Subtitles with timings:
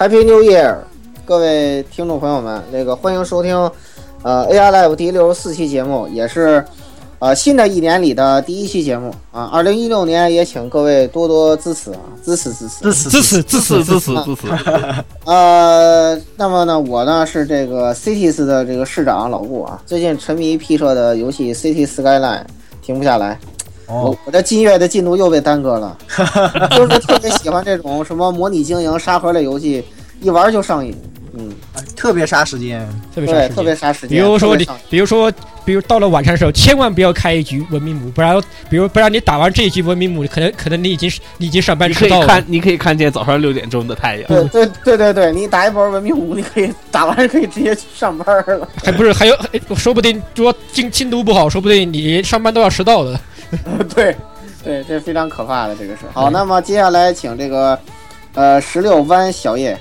[0.00, 0.76] Happy New Year，
[1.26, 3.54] 各位听众朋友们，那个欢迎收听
[4.22, 6.64] 呃 AI Live 第六十四期节目，也是
[7.18, 9.50] 呃新的一年里的第一期节目啊。
[9.52, 14.48] 二零一六年也请各位多多支持啊，支持支持支持支持支持支持支持。
[15.26, 22.44] 呃，那么呢，我呢是这个 Cities 的这个市长老顾啊，最近沉迷 P 社的游戏 City Skyline
[22.80, 23.38] 停不下来。
[23.90, 25.96] 我哦，我这金月的进度又被耽搁了，
[26.76, 29.84] 就是特别喜欢这种什么模拟经营沙盒类游戏，
[30.20, 30.94] 一玩就上瘾。
[31.32, 31.48] 嗯，
[31.94, 34.08] 特别杀时间，对，特别是特别杀时间。
[34.08, 35.32] 比如说你比如说，
[35.64, 38.36] 比如到了晚上的时候，千万不要开一局文明母，不然，
[38.68, 42.44] 比如不然你打完这一局文明母，可能可能你已经你已经上班你可迟到了以看，。
[42.48, 44.26] 你可以看见早上六点钟的太阳。
[44.26, 48.68] 对对对对对，你打一波文明五，你可以打完可以直接去上班了。
[48.84, 53.20] 还不是还有，还说不定说进进度不好，说不定你上班都要迟到了。
[53.94, 54.16] 对
[54.62, 56.02] 对，这非常可怕的这个事。
[56.12, 57.78] 好，那么接下来请这个
[58.34, 59.78] 呃十六弯小叶，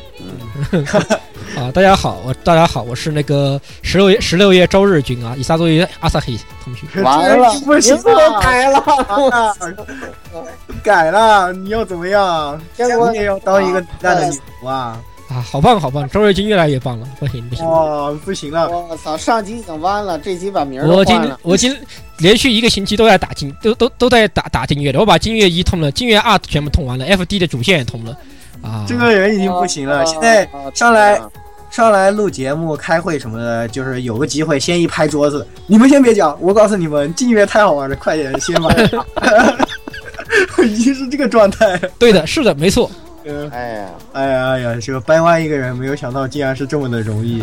[1.58, 7.02] 啊，大家好，我大家好，我是那个十六月十六月周日君啊，以撒作为阿萨黑同学。
[7.02, 9.56] 完了，不行名字都改了。
[10.82, 12.60] 改了，你要怎么样？
[12.76, 14.98] 结果你也要当一个蛋的女仆啊！
[15.30, 17.64] 啊，好棒好棒，周瑞金越来越棒了，不行不行。
[17.64, 21.40] 哇，不行了，我操，上集已经完了，这集把名儿我今都换了。
[21.44, 21.78] 我今
[22.18, 25.00] 连续一个星期都在打金，都都都在打打金月的。
[25.00, 28.18] 我把金月一通了，金月二全部通完了，FD 的主线也通了。
[28.64, 30.00] 啊，这个人已经不行了。
[30.00, 31.22] 啊现在啊上来
[31.70, 38.74] 上来录节目、开会什么的，就是有个机会先一拍桌子，你们先别讲，我告诉你们，金月太好玩了，快点先把。
[40.66, 41.80] 已经是这个状态。
[42.00, 42.90] 对的，是的，没错。
[43.30, 47.40] 嗯，哎呀，哎呀哎呀，这个掰弯一个人，没有想到竟然是这么的容易，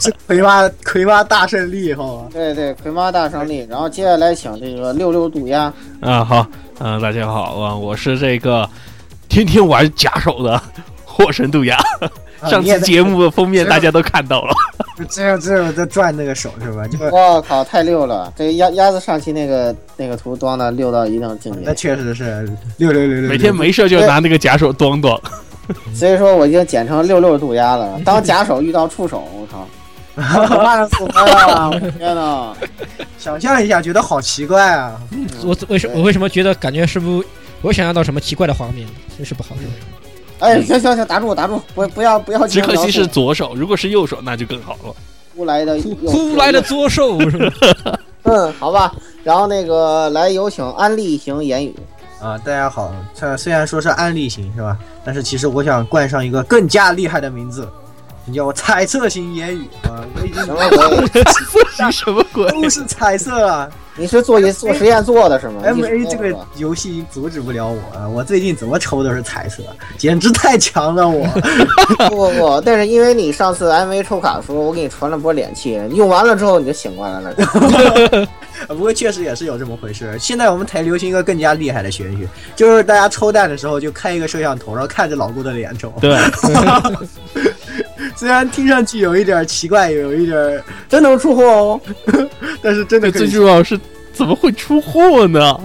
[0.00, 2.28] 是 葵妈葵妈大胜利，好吧？
[2.32, 3.66] 对对，葵妈大胜利。
[3.68, 6.46] 然后接下来请这个六六渡鸦，啊，好，
[6.78, 8.68] 嗯、大家好啊，我是这个
[9.28, 10.60] 天天玩假手的
[11.04, 11.78] 火神渡鸦。
[12.48, 14.54] 上次节目的封面大家都看到了，
[15.08, 16.86] 这样这样在转那个手是吧？
[16.86, 18.32] 就我靠，太溜了！
[18.36, 25.20] 这鸭鸭子上期那个那个图装的溜到一定境界那，确实是六六六六，每天没事就拿那个假手咣咣。
[25.94, 27.98] 所以说我已经简称六六渡鸦了。
[28.04, 29.66] 当假手遇到触手，我靠，
[30.22, 31.70] 啊！
[31.70, 32.54] 我天哪！
[33.18, 35.00] 想象一下，觉得好奇怪啊！
[35.42, 37.28] 我为什我为什么觉得感觉是不是
[37.62, 38.86] 我想象到什么奇怪的画面？
[39.16, 39.62] 真是不好受。
[40.44, 44.94] 哎，行行行，打住打住，不不要不要只可惜是左手，如果是右手那就更好了。
[45.34, 47.98] 呼来的呼呼来的左手 是吧？
[48.24, 48.94] 嗯，好吧。
[49.22, 51.74] 然后那个来有请安利型言语，
[52.20, 54.76] 啊，大家好，这虽然说是安利型是吧？
[55.02, 57.66] 但是其实我想冠上一个更加厉害的名字，
[58.26, 60.04] 你叫我彩色型言语啊！
[60.14, 61.10] 我已经什么鬼？
[61.86, 62.50] 你什么鬼？
[62.50, 68.08] 都是彩色啊你是做一做实验做的是吗！M A 这个游戏阻止不了我啊！
[68.08, 69.62] 我最近怎么抽都是彩色，
[69.96, 71.24] 简直太强了我！
[72.10, 77.34] 不不不，但是因为你上次 M A 抽卡的时候，我给你传了波脸气，用完了之后你就醒过来了。
[78.68, 80.16] 不过确实也是有这么回事。
[80.18, 85.92] 现在我们才流行一个更加厉害的玄学，就是大家抽蛋的时候就开一个摄像头，然后看着老顾的脸抽。
[86.00, 86.16] 对，
[88.16, 91.80] 虽然听上去有一点奇怪，有一点，真能出货哦！
[92.62, 93.26] 但是真的最。
[93.28, 93.78] 重要是
[94.12, 95.60] 怎么会出货呢？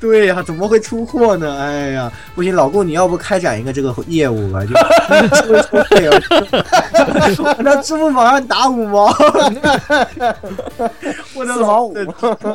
[0.00, 1.58] 对呀、怎么会出货呢？
[1.58, 4.64] 哎呀，不行，老顾，你要不开展一个这个业务吧？
[4.64, 4.74] 就
[5.36, 6.20] 抽一抽费啊，
[7.58, 9.06] 那支付宝上打五毛，
[11.34, 11.94] 我的四毛五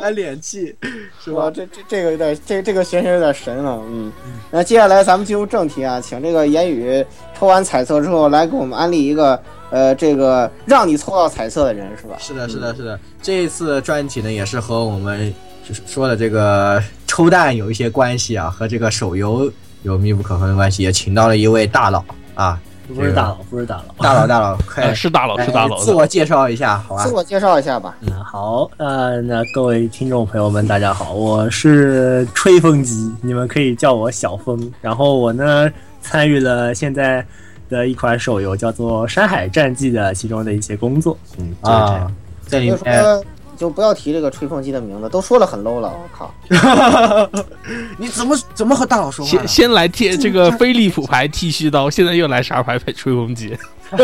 [0.00, 0.74] 还脸气，
[1.22, 1.50] 是哇，吧？
[1.54, 4.12] 这这这个有点，这这个玄学有点神了，嗯。
[4.50, 7.04] 那接下来咱们进入正题啊，请这个言语
[7.38, 12.16] 抽完彩色之后来给我们安利一个，呃，这个让你抽到彩色的人是吧？
[12.18, 12.98] 是的，是的，是的。
[13.20, 15.34] 这一次专题呢，也是和我们
[15.68, 16.80] 就是说的这个
[17.16, 19.50] 抽蛋有一些关系啊，和这个手游
[19.84, 22.04] 有密不可分的关系，也请到了一位大佬
[22.34, 22.60] 啊，
[22.94, 24.04] 不是大佬，不是大佬。
[24.04, 25.78] 大佬，大佬， 快呃，是大佬，是大佬。
[25.78, 27.14] 自我介绍一下，好吧自？
[27.14, 27.96] 我介绍一下吧。
[28.02, 34.70] 嗯，好，呃，那各位听众朋友们，大家好，我是吹风机，你们可以叫我小风。
[34.82, 35.72] 然后我呢，
[36.02, 37.26] 参与了现在
[37.70, 41.16] 的一款手游，叫做《山海战记》的其中的一些工作。
[41.38, 42.12] 嗯，就是这啊样。，
[42.46, 43.24] 在里面，说
[43.56, 46.32] 就不要提这个吹风机的名字，都说了很 low 了，我靠。
[47.98, 49.48] 你怎么怎么和大佬说话先？
[49.48, 53.56] 先来贴这个飞利浦牌剃须刀，现在又来啥牌牌吹风机？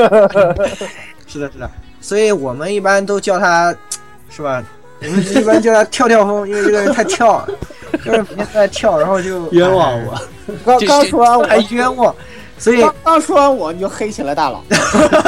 [1.26, 1.70] 是的，是的，
[2.00, 3.74] 所以我们一般都叫他，
[4.30, 4.62] 是吧？
[5.00, 7.48] 我们一般叫他跳跳风，因为这个人太跳了，
[8.04, 10.18] 就是每天都在跳，然后就冤枉我。
[10.64, 12.14] 刚刚说完我，还冤枉。
[12.62, 14.62] 所以刚刚说完我，你就黑起来大佬。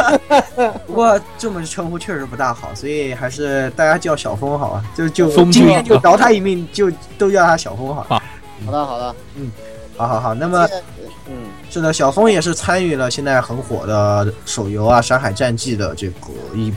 [0.87, 6.89] 不过这么称呼确实不大好，所以还是大家叫小峰好啊，就就风今天就饶他一命，就
[7.19, 8.07] 都叫他小峰好。
[8.09, 8.23] 好。
[8.71, 9.51] 的好的，嗯
[9.97, 10.67] 好好好，那么
[11.29, 16.73] 嗯，是的，小峰也是参与了现在很火的手游啊《山海战记》的这个一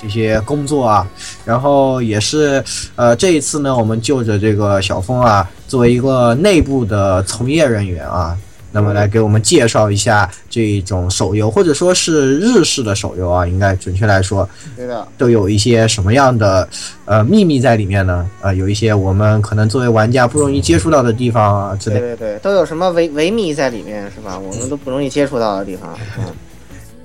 [0.00, 1.06] 这些工作啊，
[1.44, 2.64] 然后也是
[2.94, 8.38] 呃这一次呢，我们就着这个小峰啊，作为一个内部的从业人员啊，
[8.70, 16.68] 那么来给我们介绍一下这种手游，或者说是日式的手游啊，应该准确来说，对的，都有一些什么样的
[17.04, 18.28] 呃秘密在里面呢？
[18.40, 21.98] 呃，有一些我们可能作为玩家不容易接触到的地方啊之类。
[21.98, 24.38] 对对对，都有什么维维密在里面是吧？
[24.38, 25.98] 我们都不容易接触到的地方。
[26.18, 26.24] 嗯，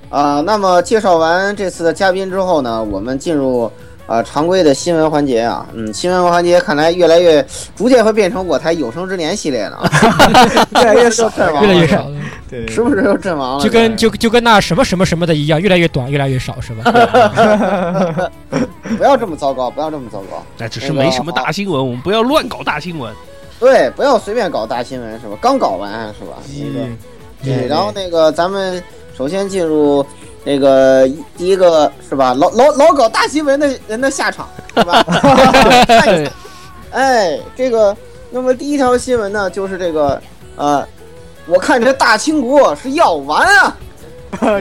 [0.09, 3.71] 啊、那么介绍完这次的嘉宾之后呢，我们进入
[4.05, 5.65] 啊、常规的新闻环节啊。
[5.73, 7.45] 嗯，新闻环节看来越来越
[7.75, 9.89] 逐渐会变成我台有生之年系列了啊，
[10.81, 12.07] 越来越少，阵亡了越来越少，
[12.49, 16.91] 对时不时就阵亡了，就跟就就跟那什么什么什么的一样，越来越短，越来越少，是吧？
[18.97, 20.43] 不要这么糟糕，不要这么糟糕。
[20.57, 23.11] 那只是没什么大新闻，我们不要乱搞大新闻。
[23.59, 25.37] 对，不要随便搞大新闻是吧？
[25.39, 26.37] 刚搞完是吧？
[26.53, 26.87] 那个，
[27.43, 28.83] 对，然后那个咱们
[29.17, 30.05] 首先进入
[30.43, 31.07] 那个
[31.37, 32.33] 第一个是吧？
[32.33, 35.01] 老老老搞大新闻的人的下场是吧？
[35.87, 36.31] 看一下
[36.91, 37.95] 哎，这个，
[38.29, 40.21] 那么第一条新闻呢，就是这个
[40.55, 40.85] 呃，
[41.47, 43.75] 我看这大清国是要 完啊，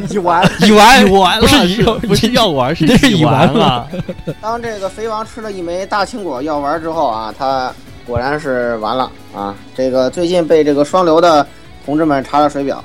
[0.09, 3.89] 你玩乙丸乙丸不是了乙不是药丸，是你这是乙乙丸丸了。
[4.41, 7.73] 当这个肥王吃了一枚大青果药丸之后啊，他
[8.07, 9.55] 果然是完了啊！
[9.77, 11.47] 这个最近被这个双流的
[11.87, 12.83] 同志们查了水表，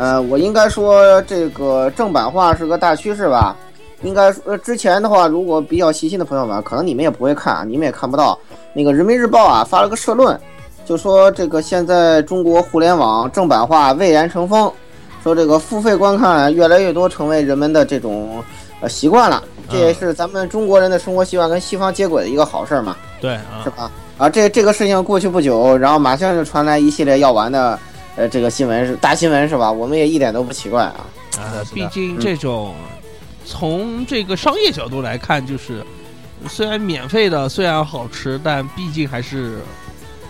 [0.00, 3.54] 呃，我应该说这个正版化是个大趋势吧。
[4.00, 8.38] 应该说之前的话，如果比较细心的朋友们，可能你们也不会看，你们也看不到。
[8.72, 10.40] 那个人民日报啊发了个社论，
[10.86, 14.72] 就说这个现在中国互联网正版化蔚然成风，
[15.22, 18.42] 说这个付费观看越来越多成为人们的这种
[18.80, 19.44] 呃习惯了。
[19.68, 23.90] 这也是咱们中国人的生活习惯跟西方接轨的一个好事儿嘛，对啊是，吧？
[24.16, 27.78] 啊，这这个事情过去不久，然后马上就传来一系列药丸的
[28.20, 29.72] 呃这个新闻是大新闻是吧？
[29.72, 31.06] 我们也一点都不奇怪啊。
[31.38, 32.74] 啊毕竟这种
[33.46, 35.82] 从这个商业角度来看，就是
[36.46, 39.60] 虽然免费的虽然好吃，但毕竟还是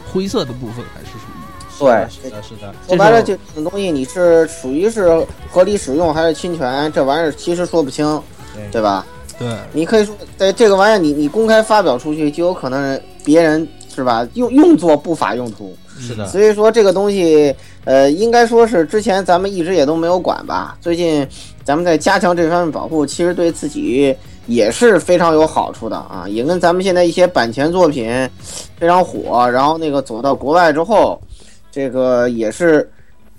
[0.07, 1.41] 灰色的部分，还是属于
[1.81, 8.23] 对是的，是的，说白了，这种东西你是属于是合理使用还是侵权，这玩意儿其实说不清，
[8.71, 9.05] 对吧？
[9.37, 15.77] 对你可以说，在这个玩意儿你你公开发表出去，就有可能别人是吧用用作不法用途。
[16.14, 17.55] 的，所以说这个东西，
[17.85, 20.76] 呃，应该说是之前咱们一直也都没有管吧。
[20.81, 21.26] 最近
[21.64, 24.14] 咱们在加强这方面保护，其实对自己
[24.47, 28.29] 也是非常有好处的啊，也跟咱们现在一些版权作品
[28.79, 31.20] 非常火，然后那个走到国外之后，
[31.70, 32.91] 这个也是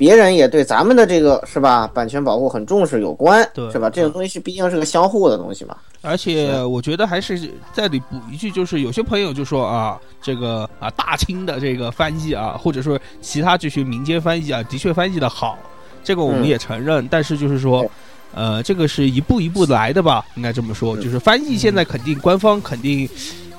[0.01, 3.87] 别人也对咱们的这个是吧版权保护很重视有关，对是吧？
[3.87, 5.77] 这种东西是毕竟是个相互的东西嘛。
[6.01, 7.39] 而且我觉得还是
[7.71, 15.55] 在里补一句，就是有些朋友就说啊，这个啊大清的这个翻译啊，或者说其他这些民间翻译啊，的确翻译的好，
[16.03, 17.07] 这个我们嗯也承认。
[17.07, 17.85] 但是就是说，
[18.33, 20.97] 呃，这个是一步一步来的吧，应该这么说。
[20.97, 23.07] 嗯就是翻译现在肯定官方肯定。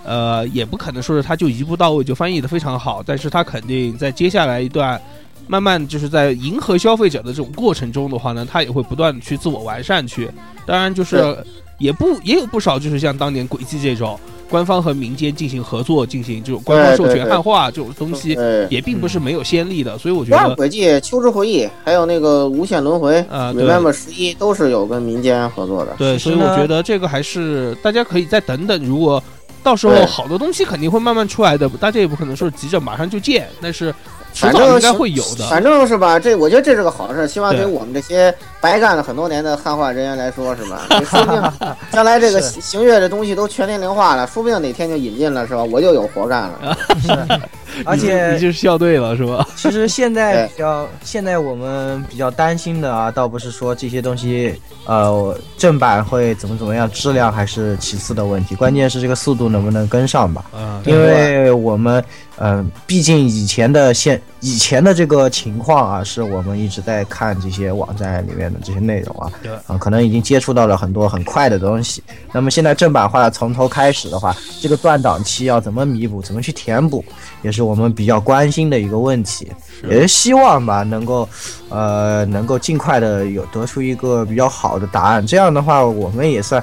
[0.05, 5.01] 呃，也不可能说是他就一步到位就翻译的非常好，但是他肯定在接下来一段，
[5.47, 10.31] 慢慢就是在迎合消费者的这种过程中的话呢，他也会不断的去自我完善去。
[10.67, 11.37] 当然就是
[11.79, 14.19] 也不也有不少就是像当年轨迹这种
[14.49, 18.39] 官方和民间进行合作，进行这种官方授权汉化这种东西，
[18.71, 19.99] 也并不是没有先例的。
[19.99, 25.95] 所以我觉得，轨迹、秋之回忆，还有那个无限轮回、啊对 Remember 十一都是有跟民间合作的。
[25.99, 29.23] 对，所以我觉得这个还是大家可以再等等，如果。
[29.65, 35.47] 到时候好的东西肯定会慢慢出来的，大家也不可能说急着马上就见，但是迟反正应该会有的。
[35.49, 40.83] 反正是吧，这我觉得这是个好事，希望对对我们这些白干了很多年的汉化人员来说，是吧？
[41.05, 41.53] 说不定
[41.93, 45.63] 将来这个是行月这东西都全年龄化了，说不定哪天就引进了，是吧？
[45.63, 46.77] 我就有活干了。
[47.03, 47.11] 是
[47.87, 49.47] 而你且就是笑对了，是吧？
[49.57, 60.45] 其实现在比较，现在我们比较担心的啊，倒不是说这些东西，呃，正版会怎么怎么样，质量还是其次的问题，关键是这个速度能不能跟上吧。
[60.53, 62.05] 啊，因为我们，
[62.45, 72.03] 嗯、毕竟以前的现以前的这个情况啊，是我们一直在看这些网站里面的这些内容啊，对啊，可能已经接触到了很多很快的东西。
[72.33, 77.05] 那么现在正版化从头开始的话，这个断档期要怎么弥补，怎么去填补，
[77.43, 79.47] 也是我们比较关心的一个问题。
[79.89, 81.29] 也是希望吧，能够，
[81.69, 85.25] 呃，能够尽快的有得出一个比较好的答案。
[85.25, 86.61] 这样的话，我们也算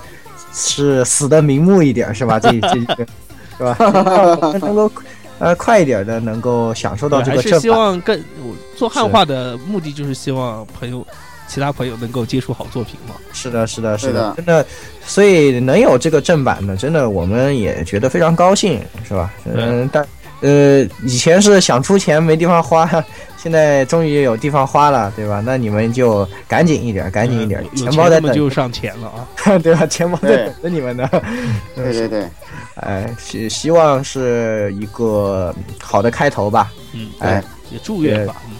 [0.53, 2.37] 是死的瞑目一点，是吧？
[2.37, 3.07] 这这这个
[3.57, 3.75] 是吧？
[3.79, 4.91] 我 们能够
[5.39, 7.69] 呃快一点的能够享受到这个正版。
[7.71, 11.05] 望更我做汉化的目的就是希望朋友。
[11.51, 13.15] 其他朋友能够接触好作品嘛？
[13.33, 14.63] 是的，是的，是的真的，
[15.03, 19.33] 所以能有这个正版的，真的我们也觉得非常高兴，是吧？
[19.45, 20.07] 嗯，但
[20.41, 22.87] 呃，以前是想出钱没地方花，
[23.41, 25.41] 现在终于有地方花了，对吧？
[25.45, 29.57] 那你们就赶紧一点，赶紧一点，有钱包在等，就上钱了啊。
[29.63, 29.85] 对吧？
[29.87, 31.09] 钱包在等着你们呢。
[31.73, 32.27] 对对对，
[32.75, 36.71] 哎，希希望是一个好的开头吧。
[36.93, 37.41] 嗯，哎，
[37.71, 38.35] 也祝愿吧。
[38.47, 38.55] 嗯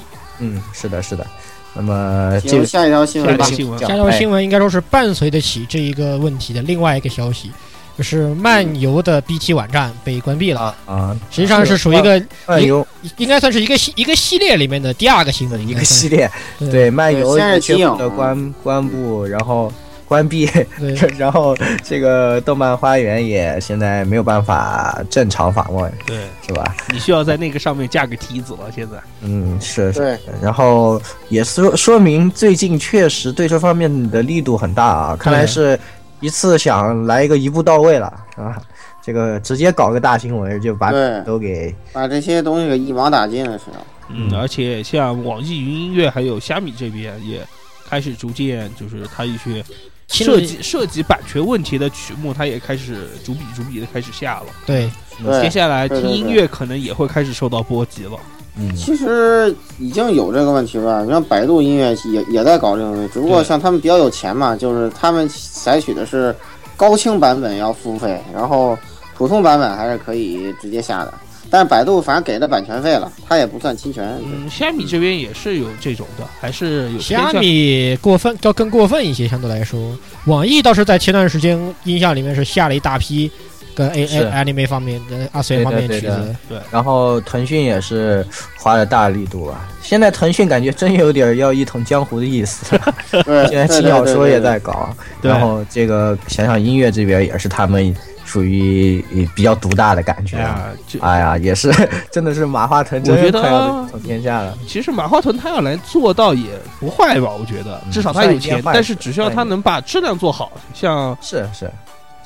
[0.56, 1.28] 嗯，是的，是的。
[1.74, 3.58] 那么这进入下一条新闻吧下一。
[3.78, 7.52] 条哎新闻应该说是伴随得起这一个问题的另外一个消息，
[8.00, 10.62] 就是漫游的 BT 网站被关闭了。
[10.62, 12.88] 啊啊，实际上是属于一个漫游。
[13.18, 16.70] 应该算是一个系一个系列里面的第二个新闻，一个系列，对。
[16.70, 19.70] 对漫游先是宣布的关关布，然后
[20.06, 20.50] 关闭，
[21.20, 21.53] 然后
[21.84, 26.18] 这个动漫花园也现在没有办法正常访问，对。
[26.48, 26.74] 是吧？
[26.91, 28.72] 你需要在那个上面架个梯子了。
[28.74, 30.00] 现在，嗯，是是。
[30.00, 35.79] 对，然后也说说明最近确实对这方面的力度很大啊，看来是
[36.20, 38.62] 一次想来一个一步到位了，是吧？
[39.02, 43.78] 这个直接搞个大新闻就把对都给把这些东西给一网打尽了，是吧？
[44.10, 47.42] 嗯，嗯而且像网易云音乐还有虾米这边也
[47.88, 49.64] 开始逐渐，就是它一些
[50.08, 54.48] 涉及涉及版权问题的曲目，它也开始逐笔逐笔的开始下了。
[54.66, 54.92] 对
[55.24, 58.12] 对接下来听音乐可能也会开始受到波及了。
[58.60, 66.36] 嗯其实已经有这个问题了，你像百度音乐也也在搞这个问题，只不过像他们比较有钱嘛，就是他们采取的是
[66.75, 68.78] 高清版本要付费，然后
[69.16, 71.13] 普通版本还是可以直接下的。
[71.51, 74.08] 但是百度反正给了版权费了，它也不算侵权。
[74.24, 83.32] 嗯，虾米这边也是有这种的，还是有偏虾米过分要更过分一些，相对来说，网易倒是在前段时间音像里面是下了一大批
[83.76, 88.26] 跟 A 是 A anime 方面的二次元方面对的对，然后腾讯也是
[88.58, 92.76] 花了大力度啊，现在腾讯感觉真有点要一统江湖的意思。
[93.48, 94.40] 现在对轻小说也。
[94.40, 94.90] 在搞，
[95.22, 99.04] 然后这个想想音乐这边也是他们属于
[99.36, 100.44] 比较独大的感觉哎。
[100.44, 101.70] 呀，就哎呀，也是，
[102.10, 104.58] 真的是马化腾我觉得快要统天下了。
[104.66, 107.32] 其实马化腾他要来做到也不坏吧？
[107.38, 111.70] 我觉得嗯至少他有钱，但是只需要他能把质量做好，像是是，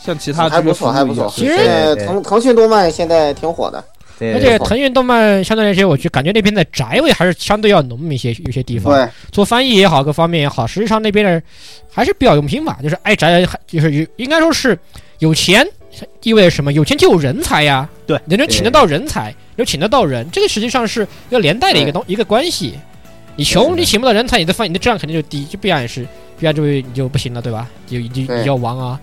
[0.04, 1.32] 像其他还不错，还不错。
[1.34, 3.84] 其实腾腾讯动漫现在挺火的，
[4.20, 8.94] 对，而且腾讯动漫相对来说，我觉感觉那边的宅味还是相对要浓一些，有些地方。
[8.94, 11.42] 对，做翻译也好，各方面也好，实际上那边的
[11.90, 14.78] 还是比较用心吧，就是爱宅，就是有应该说是
[15.20, 15.66] 有钱
[16.22, 16.74] 意味着什么？
[16.74, 22.74] 有钱就有人才呀，对，你能请得到人才，能请得到人，这个实际上是一个连带的一个东一个关系。
[23.36, 26.02] 你穷，你请不到人才，你的翻你的质量肯定就低，就必然也是
[26.38, 27.68] 必然就你就不行了，对吧？
[27.88, 28.42] 就就对。
[28.42, 29.00] 你要亡啊，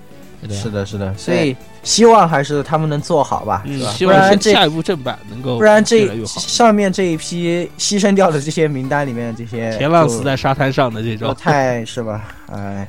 [0.48, 3.90] 是的，是的，所以希望还是他们能做好吧，是嗯，吧？
[3.92, 6.08] 希望不然这下一步正版能够不然这。
[6.26, 12.28] 上面这一批牺牲掉的这些名单里面这些前浪死在沙滩上的这都种，太是吧？
[12.52, 12.88] 哎，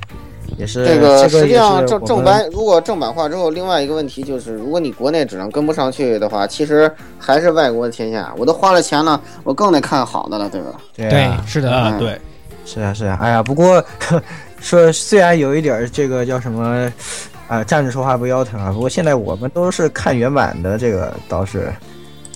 [0.57, 8.33] 也是这个实际上正正版，如果正版化之后，另外一个问题就是，如果你国内质量跟不上去的话，其实还是外国的天下。
[8.37, 10.67] 我都花了钱了，我更得看好的了，对吧？
[10.95, 12.19] 对是的，啊，嗯对，
[12.65, 13.83] 是啊是啊，哎呀，不过
[14.59, 16.91] 说虽然有一点儿这个叫什么
[17.51, 21.69] 啊、站着说话不腰疼啊，不过现在我们都是看原版的，这个倒是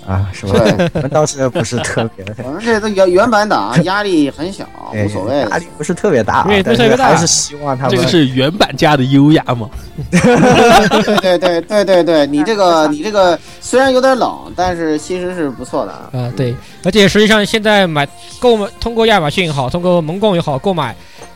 [0.05, 0.59] 啊，是吧？
[0.59, 5.39] 对，我们倒是不是特别 我们这都原原版党，压力很小， 无所谓。
[5.49, 9.69] 压力不是特别大啊但是特别大是还是希望他们这个是原版家的优雅嘛？
[10.11, 16.09] 对对对对对对，你这个你这个虽然有点冷，但是其实是不错的啊。
[16.11, 16.53] 啊，对，
[16.83, 18.05] 而且实际上现在买
[18.39, 20.93] 购买通过亚马逊也好，通过盟购也好购买，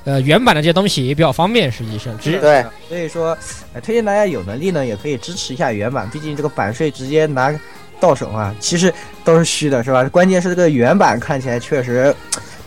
[0.09, 1.71] 呃，原版的这些东西也比较方便。
[1.71, 3.37] 实际上，只对，所以说，
[3.73, 7.53] 呃推荐大家有能力呢，也可以支持一下原版，毕竟这个版税直接拿
[7.99, 8.91] 到手啊，其实
[9.23, 10.03] 都是虚的，是吧？
[10.05, 12.11] 关键是这个原版看起来确实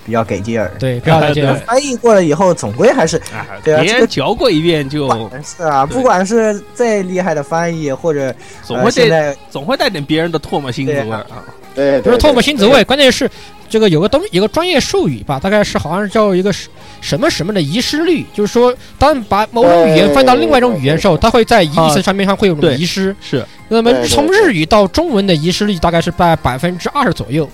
[0.07, 0.71] 比较给劲儿。
[0.79, 1.59] 对，不要再这样。
[1.67, 5.11] 翻译过了以后，总归还是啊，对啊这个别人嚼过一遍就
[5.43, 11.43] 是啊，不管是再厉害的翻译，或者呃总会带总会带点别人的唾沫星子味儿啊。
[11.75, 13.31] 对，不是唾沫星子味，关键是
[13.69, 16.69] 这个有个东有个专业术语吧，大概是好像是叫一个什
[17.01, 23.15] 什么什么的遗失率，就是说，当把某种语言翻到另外一种语言的时候，它会在意思上面上会有种遗失。
[23.21, 27.49] 是，那么从日语到中文的遗失率大概是在百分之二十左右，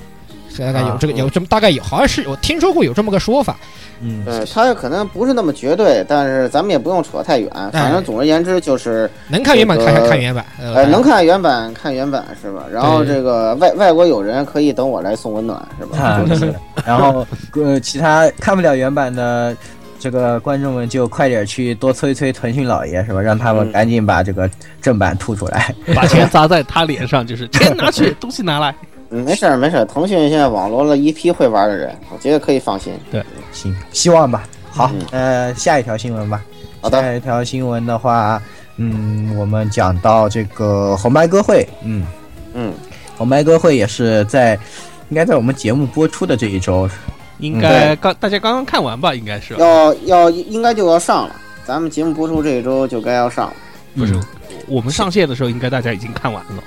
[0.66, 3.56] 大概有这个有这么大概有，好像是我听说过有这么个说法。
[4.00, 7.50] 嗯，对，它可能不是那么绝对，但是咱们也不用扯太远。
[7.72, 12.64] 反正总而言之就是，能看原版看这个看原版，呃，能看原版看原版是吧？
[12.72, 15.98] 然后这个外外国友人可以等我来送温暖是吧？
[15.98, 19.56] 啊是，然后呃，其他看不了原版的。
[20.00, 23.20] 这个观众们就快点去多催催腾讯老爷是吧？
[23.20, 24.48] 让他们嗯赶紧把这个
[24.80, 25.74] 正版吐出来。
[25.92, 28.72] 把钱砸在他脸上，就是钱拿去，东西拿来。
[29.10, 32.92] 嗯，没事儿没事儿，腾讯现在网罗了一批会玩的人，我觉得可以放心。
[33.10, 34.46] 对行，希望吧。
[34.70, 36.42] 好嗯，呃，下一条新闻吧。
[36.80, 38.40] 好的，下一条新闻的话，
[38.76, 42.06] 嗯，我们讲到这个红白歌会，嗯，
[42.52, 42.72] 嗯，
[43.16, 44.58] 红白歌会也是在
[45.08, 46.88] 应该在我们节目播出的这一周，
[47.38, 49.14] 应该刚大家刚刚看完吧？
[49.14, 51.34] 应该是要要应该就要上了，
[51.64, 53.54] 咱们节目播出这一周就该要上了。
[53.96, 54.22] 不是嗯
[54.68, 56.62] 我们上线的时候，应该大家已经看完了。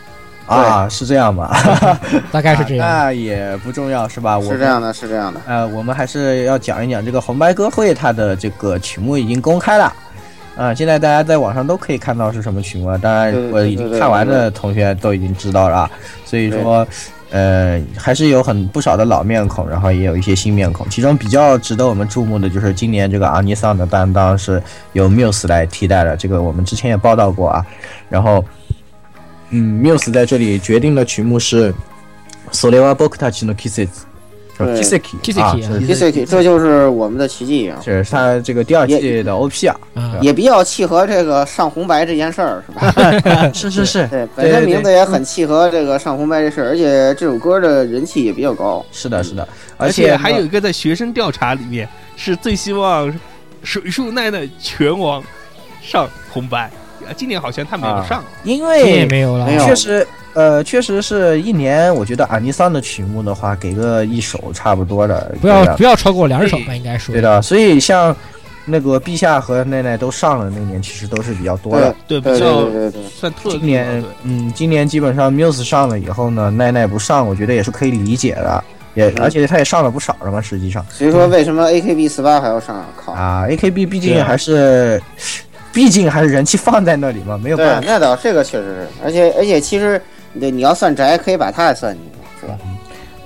[0.56, 1.56] 啊，是这样吧？
[2.32, 2.88] 大概是这样。
[2.88, 4.38] 啊那也不重要是吧？
[4.38, 5.40] 我是这样的，是这样的。
[5.46, 9.94] 呃，我们还是要讲一讲这个红白歌会，它的这个曲目已经公开了。
[10.58, 12.98] 啊、现在大家在网上都可以看到是什么曲目了。
[12.98, 15.92] 当然我已经看完的同学都已经知道了啊。
[16.26, 16.86] 所以说，
[17.32, 20.88] 呃，还是有很不少的老面孔，然后也有一些新面孔。
[20.90, 27.66] 其中比较值得我们注目的就是今年这个阿尼桑的担当是由 Muse 来替代了，这个我们之前也报道过啊。
[28.10, 28.44] 然后，
[29.51, 31.73] 嗯，Muse 在这里决定的曲目是《
[32.53, 33.87] それは僕たちの季節》，
[34.57, 43.53] 是吧对 Kiseki Kiseki 啊啊是 k i s k 这就是我们的奇迹啊，是他这个第二季的 OP 啊，啊，也比较契合这个上红白这件事儿，是吧？
[43.53, 48.85] 是是是对，本身名字也很契合这个上红白这事儿，而且这首歌的人气也比较高。
[48.91, 49.47] 是的，是的，
[49.77, 51.87] 而且且还有一个在学生调查里面
[52.17, 53.13] 是最希望
[53.63, 55.23] 水树奈奈拳王
[55.83, 56.71] 上红白，啊，
[57.16, 58.24] 今年好像他没有上。
[58.44, 59.56] 因今年为没有了没。
[59.56, 60.08] 有确实。
[60.34, 67.12] 呃，确实是一年，我觉得阿尼桑的曲目的话，给个一首差不多的，不要不要超过两首吧，应该说。
[67.12, 67.42] 对的。
[67.42, 68.16] 所以像
[68.64, 71.94] 那个陛下和奈奈都上了那年，其实都是比较多的。
[72.08, 82.86] 对，比对对较对对对，算特今年嗯，今年基本上 Muse 上了以后呢，奈奈不上，我觉得也是可以理解的，也嗯而且他也上了不少了嘛，实际上所以说为什么 AKB 四八还要上啊？
[82.96, 83.12] 靠！
[83.12, 85.02] 啊，AKB 毕竟还是，
[85.74, 87.84] 毕竟还是人气放在那里嘛，没有办，法。
[87.86, 90.02] 那倒这个确实是，而且而且其实
[90.40, 92.58] 对你要算宅，可以把他也算进去，是吧？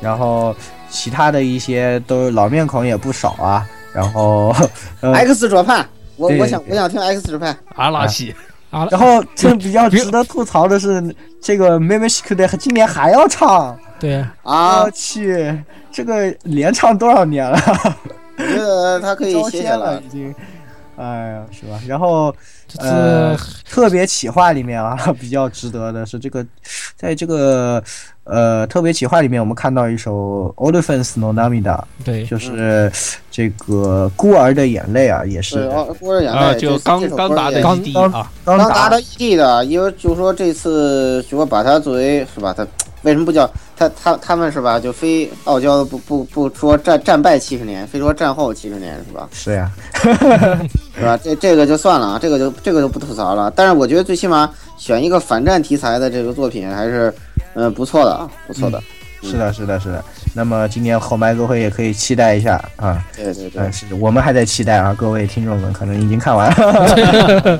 [0.02, 0.56] 然后
[0.90, 3.66] 其他的一些都老面孔也不少啊。
[3.94, 4.54] 然后，
[5.00, 5.86] 呃 X 左派，
[6.18, 8.36] 我我想我想听 X 左派，阿拉西
[8.70, 15.58] 啊，然后这比较值得吐槽的是，这个妹妹西克的今年还要唱，对，啊我，去，
[15.94, 17.58] 这个连唱多少年了？
[18.38, 20.10] 我觉得他可以歇歇了已。
[20.10, 20.36] 经。
[20.98, 21.80] 哎呀，是吧？
[21.88, 22.36] 然后
[22.80, 23.38] 呃，
[23.70, 26.46] 特别企划里面啊， 比较值得的是这个，
[26.98, 27.82] 在这个
[28.24, 32.92] 呃特别企划里面，我们看到一首《Olifants no Namida》，对就是
[33.32, 42.54] 这个孤儿的眼泪啊，也是对，哦，郭热眼啊，泪，就刚刚达的异地刚啊，刚打刚达到异地的，因为就说这次就说把它作为是吧？
[42.56, 42.66] 他
[43.04, 43.48] 为什么不叫
[43.78, 44.80] 他他他们是吧？
[44.80, 49.30] 就非傲娇的不不不说战战败七十年，非说战后七十年是吧？
[49.32, 49.72] 是呀，
[50.98, 51.16] 是吧？
[51.24, 53.52] 这这个就算了啊，这个就这个就不吐槽了。
[53.56, 57.14] 但是我觉得最起码选一个反战题材的这个作品还是
[57.54, 58.82] 嗯、呃不错的啊，不错的。
[59.22, 60.04] 是的，是的，是的。
[60.36, 67.60] 那么今年后麦歌会也可以期待一下啊，对对对但，是我们还在期待啊，各位听众们可能已经看完了。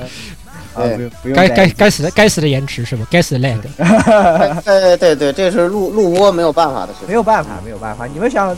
[0.74, 3.04] 啊，不用不用该该该死的该死的延迟是吧？
[3.10, 4.62] 该死的 lag。
[4.62, 7.08] 对对对，这是录录播没有办法的事情。
[7.08, 8.06] 没有办法，没有办法。
[8.06, 8.54] 你们想，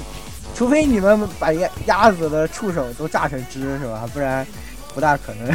[0.55, 4.07] 除非你们把鸭鸭子的触手都榨成汁，是吧？
[4.12, 4.44] 不然
[4.98, 5.46] 不大可能。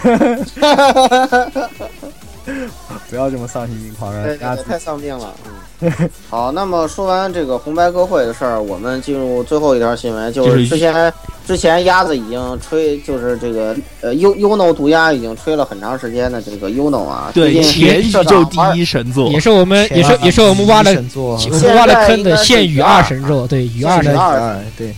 [3.09, 4.69] 不要这么丧心病狂的鸭子对对对，。
[4.69, 5.33] 太丧病了。
[5.81, 11.13] 嗯， 好，那么说完这个红白歌会的事儿，我们进入最后一条新闻，就就是是之前
[11.45, 24.93] 之前鸭子已经吹，就是这个呃 U UNO 毒鸦已经吹了很长时间的这个 UNO 啊，对，前宇宙第一神作也，是我们也是也是我们挖的神作，我们挖的坑的现宇二神作，对宇二神现宇二二对，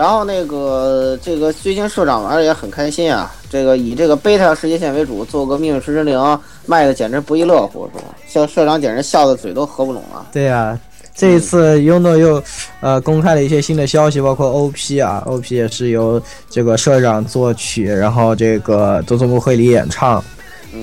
[0.00, 6.18] 然后那个这个最近社长玩的也很开心啊，这个以这个贝塔世界线为主，做个命运石之灵，
[6.64, 8.04] 卖的简直不亦乐乎，是吧？
[8.26, 10.26] 像社长简直笑的嘴都合不拢了。
[10.32, 10.78] 对呀、
[11.14, 12.42] 这一次 UNO 又
[12.80, 20.24] 呃公开了一些新的消息，包括 OP 啊，OP 也是由这个社长作曲，然后这个佐佐木惠里演唱，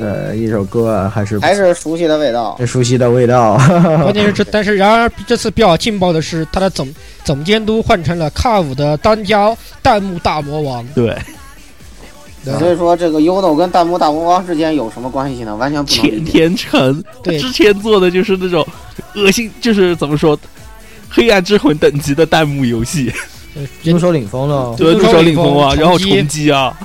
[0.02, 2.60] 呃，一首歌啊还是还是熟悉的味道。
[2.65, 3.58] 熟悉的味道。
[4.04, 10.86] 关键是这，但是然而这次比较劲爆的是，他的总总监督换成了卡五的当家弹幕大魔王。
[10.93, 11.15] 对，
[12.60, 15.56] 所以说，这个 UNO 跟弹幕大魔王之间有什么关系呢？
[15.56, 16.32] 完全不能理甜解。
[16.32, 18.65] 甜橙，对之前做的就是那种
[19.15, 20.38] 恶心，就是怎么说，
[21.10, 23.12] 黑暗之魂等级的弹幕游戏，
[23.56, 26.78] 呃入手领风了，对，入入手领风风啊，然后重击重击啊，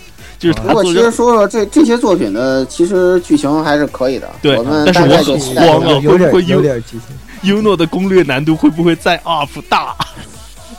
[0.42, 4.28] 就是他不过，其实说说这这些作品的，其实剧情还是可以的。
[4.42, 7.54] 对我们但是我很慌啊有点会不会有有点激情。
[7.54, 9.94] UNO 的攻略难度会不会再 up 大？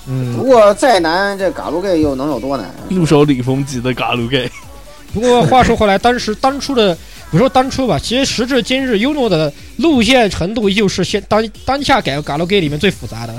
[0.06, 2.70] 嗯不，过再难，这嘎鲁盖又能有多难？
[2.90, 4.50] 入手领风级的嘎鲁盖，
[5.14, 6.98] 不过话说回来，当时当初的
[7.32, 13.34] 不说当初吧，其实时至今日，UNO 的路线程度又是现当当下改 l g a 里面最复杂的。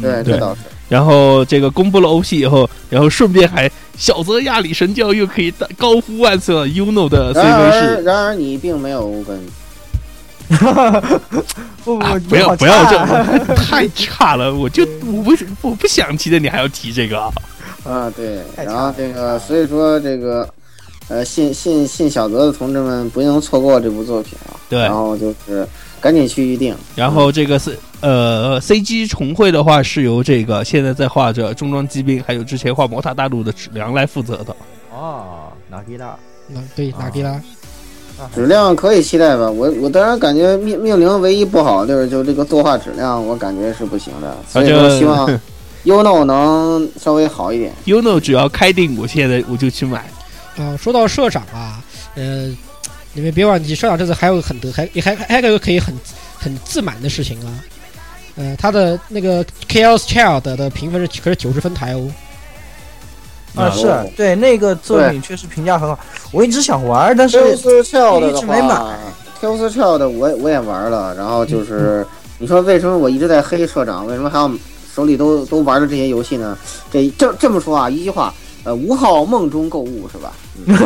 [0.00, 0.60] 对，嗯这倒是。
[0.88, 9.40] 然后这个公布了 OP 以后，然后顺便还小泽亚里神教又可以高呼万岁了，UNO 的然 CV 而，是然而你并没有跟
[11.84, 17.32] 不 啊不，要不要这 太差了，我就我不是我不想提的，你还要提这个啊？
[17.84, 20.48] 啊，对，然后这个，所以说这个，
[21.08, 24.54] 呃，信信信小泽的同志们不能错过这部作品啊。
[24.68, 25.66] 对然后就是
[26.06, 26.72] 赶紧去预定。
[26.94, 34.54] 然后这个是呃 CG 重绘的话，是由这个现在在画着重装机兵，还有之前画魔塔大陆的质量来负责的。
[34.94, 36.16] 哦，哪吉拉？
[36.46, 37.40] 那对哪给啦？
[38.32, 39.50] 质量可以期待吧？
[39.50, 45.28] 我我当然感觉命命令唯一不好的就是就这个作画质量，我感觉是不行的，所以说希望
[45.84, 47.72] UNO 能稍微好一点。
[47.84, 50.08] UNO 只要开定，我现在我就去买。
[50.56, 51.82] 啊，说到社长啊，
[52.14, 52.48] 呃，
[53.16, 55.94] 你们别忘记，社长这次还有很得还还还还有一个可以很
[56.38, 57.48] 很自满的事情啊，
[58.36, 62.10] 呃，他的那个 Chaos Child 的评分是可是九十分台哦，
[63.54, 65.98] 啊，是哦对那个作品确实评价很好，
[66.30, 68.98] 我一直想玩，但是 Kills Child 的一直没买
[69.40, 74.50] Chaos Child 我我也玩了，然后就是你说为什么我一直在黑社长，为什么还要
[74.94, 76.58] 手里都都玩着这些游戏呢？
[76.92, 80.34] 这这这么说啊，一句话，呃，吴昊梦中购物是吧？
[80.66, 80.76] 嗯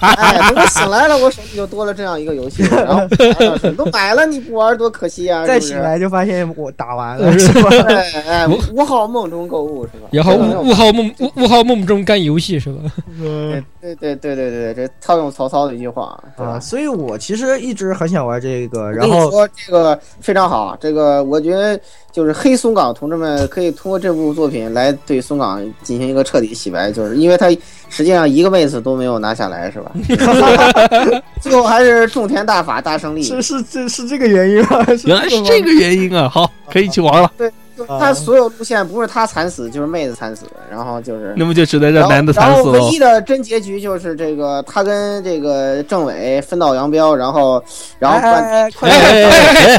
[0.00, 3.02] 哎，等 我醒来了，我手里就多了这样一个游戏，然后
[3.38, 5.44] 哎都买了，你不玩多可惜啊！
[5.44, 7.70] 是不是再醒来就发现我打完了，是吧？
[7.88, 10.08] 哎哎，吴昊梦中购物是吧？
[10.12, 12.80] 然后这个悟悟号梦悟悟号梦中干游戏是吧？
[13.20, 21.80] 嗯 对对对对对对，这套用曹操的一句话，啊，所以我其实一直很想玩这个，我然后说，这个非常好，这个我觉得
[22.12, 27.48] 就是黑松岗同志们可以通过这部作品来对松岗进行一个彻底洗白，就是因为他
[27.88, 29.92] 实际上一个妹子都没有拿下来，是吧？
[31.40, 34.84] 最后还是种田大法大胜利，是是这是这个原因吗？
[35.04, 36.28] 原来是这个原因啊！
[36.28, 37.30] 好，可以去玩了。
[37.36, 37.50] 对
[37.98, 41.34] 他所有路线不是他惨死就是妹子惨死，然后就是。
[41.34, 42.98] 那么就只能让男的惨死了然后唯一。
[42.98, 47.62] 的真结局就是这个，他跟这个政委分道扬镳，然后，
[47.98, 48.70] 然后关哎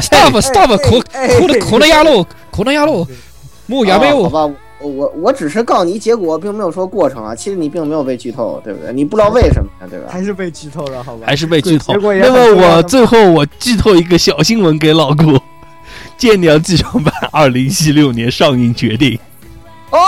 [0.00, 3.06] ，stop stop，苦哎苦的苦的压路，苦的压路，
[3.66, 4.24] 木原没有。
[4.24, 7.34] 啊好吧，我我我只是告诉你结果，并没有说过程啊。
[7.34, 8.92] 其实你并没有被剧透，对不对？
[8.92, 10.06] 你不知道为什么呀，对吧？
[10.10, 11.26] 还是被剧透了，好吧？
[11.26, 11.92] 还是被剧透。
[11.92, 15.24] 结果也那么很重要的我最后我剧透一个小新闻给老顾，
[16.16, 19.18] 《剑娘剧场版》二零一六年上映决定。
[19.90, 19.98] 哦，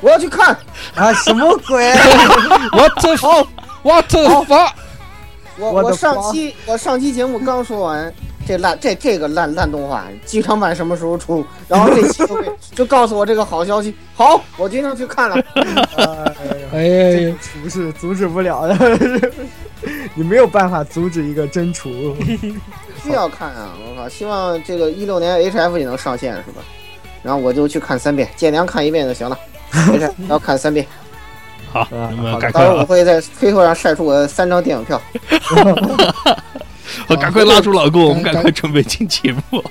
[0.00, 0.56] 我要去看，
[0.94, 1.92] 啊，什么鬼？
[2.72, 3.46] What the fuck?
[3.82, 4.70] What the fuck?
[5.58, 8.12] 我我上期我上期节目刚说完。
[8.46, 11.44] 这烂这这个烂烂动画剧场版什么时候出？
[11.68, 15.36] 然后这期就被 就告诉我这个好消息，好，我今天去看了。
[16.72, 19.30] 哎呀，厨是阻止不了的，
[20.14, 22.14] 你没有办法阻止一个真厨。
[23.02, 23.72] 需要看啊！
[23.78, 26.62] 我靠，希望这个一六年 HF 也能上线是吧？
[27.22, 29.38] 然后我就去看三遍，建良看一遍就行了
[29.90, 30.86] 没事要看三遍。
[31.72, 31.86] 好，
[32.52, 35.00] 到时候我会在推特上晒出我的三张电影票。
[37.06, 39.62] 好赶快拉住老公，我们赶赶快准备进节目。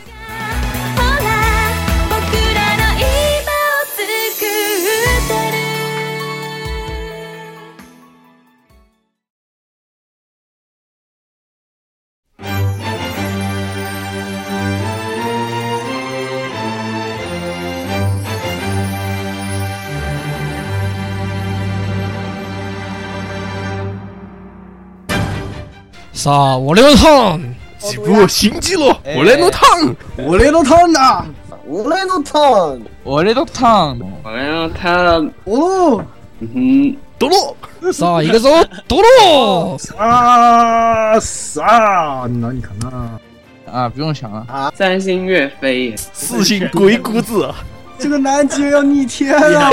[26.25, 29.97] さあ、俺のターン几部新纪录，我来弄烫。
[30.17, 31.01] 我来都烫的，
[31.67, 34.03] 无雷诺汤，俺のターン。
[34.25, 36.05] 俺のターン、哦
[36.43, 37.57] うん、多洛，
[37.93, 38.51] さあ、行くぞ
[38.89, 42.29] ドロー啊啥？
[42.29, 47.49] 那你看那啊，不用想了，三星岳飞耶，四星鬼谷子，
[47.99, 49.71] 这个南极要逆天了！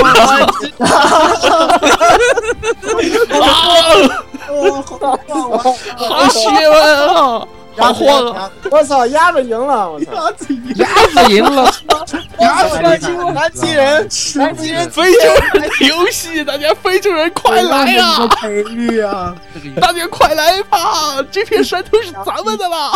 [4.53, 5.19] 哦，好棒啊！
[5.97, 7.47] 好血脉啊！
[7.79, 8.51] 好晃啊！
[8.71, 9.91] 我操，鸭子赢了！
[9.91, 10.13] 我操，
[10.77, 11.73] 鸭子赢了，
[12.39, 13.33] 鸭子赢了！
[13.33, 15.21] 南极人，南极人非洲
[15.55, 18.27] 人的游戏，大家非洲人快来呀！
[18.37, 19.35] 赔率啊！
[19.81, 21.23] 大家快来吧！
[21.31, 22.93] 这片山头是咱们的啦！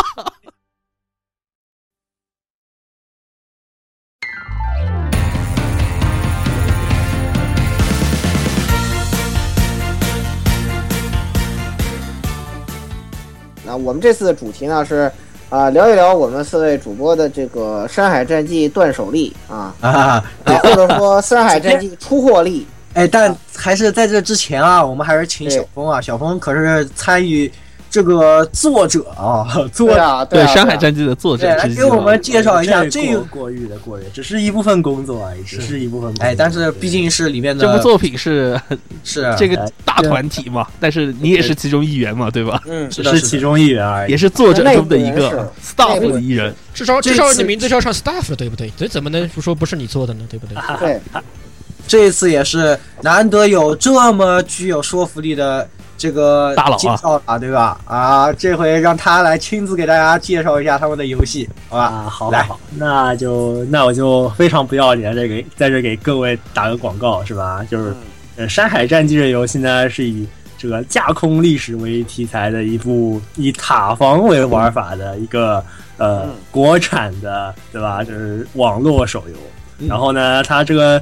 [13.83, 15.11] 我们这次的主题呢是，
[15.49, 20.23] 啊、聊一聊我们四位主播的这个《山海战记》断手力啊，啊，啊
[20.63, 22.67] 或者说《山海战记》出货力。
[22.93, 27.51] 哎，但还是在这之前啊，我们还是请小峰啊，小峰可是参与
[27.89, 33.19] 这个作者啊，作对啊，对《啊，山海战记》的作者，来给我们介绍一下这这个。
[33.21, 36.23] 过过誉的过誉，只是一部分工作而已，只是一部分工作。
[36.25, 38.59] 哎，但是毕竟是里面的这部作品是
[39.03, 42.61] 是这个大团体嘛，但是你也是其中一员嘛，对吧？
[42.67, 44.11] 嗯，是是的只是其中一员而已。
[44.11, 46.53] 也是作者中的一个 staff 的一人。
[46.73, 48.71] 至少至少次你名字是要上 staff 的，对不对？
[48.77, 50.23] 这怎么能说不是你做的呢？
[50.29, 50.55] 对不对？
[50.79, 51.01] 对，
[51.87, 57.79] 这一次也是难得有这么具有说服力的这个大佬啊介绍啊，对吧？
[57.85, 61.83] 啊，这回让他来亲自给大家介绍一下他们的游戏，好吧？
[61.83, 67.65] 啊，好好来，那就那我就非常不要脸，这给在这给各位打个广告是吧？
[67.69, 67.93] 就是
[68.35, 75.63] 呃，《山海战记》这游戏呢是以这个架空历史为题材的一部以塔防为玩法的一个
[75.97, 78.03] 呃嗯国产的对吧？
[78.03, 79.35] 就是网络手游。
[79.87, 81.01] 然后呢，它这个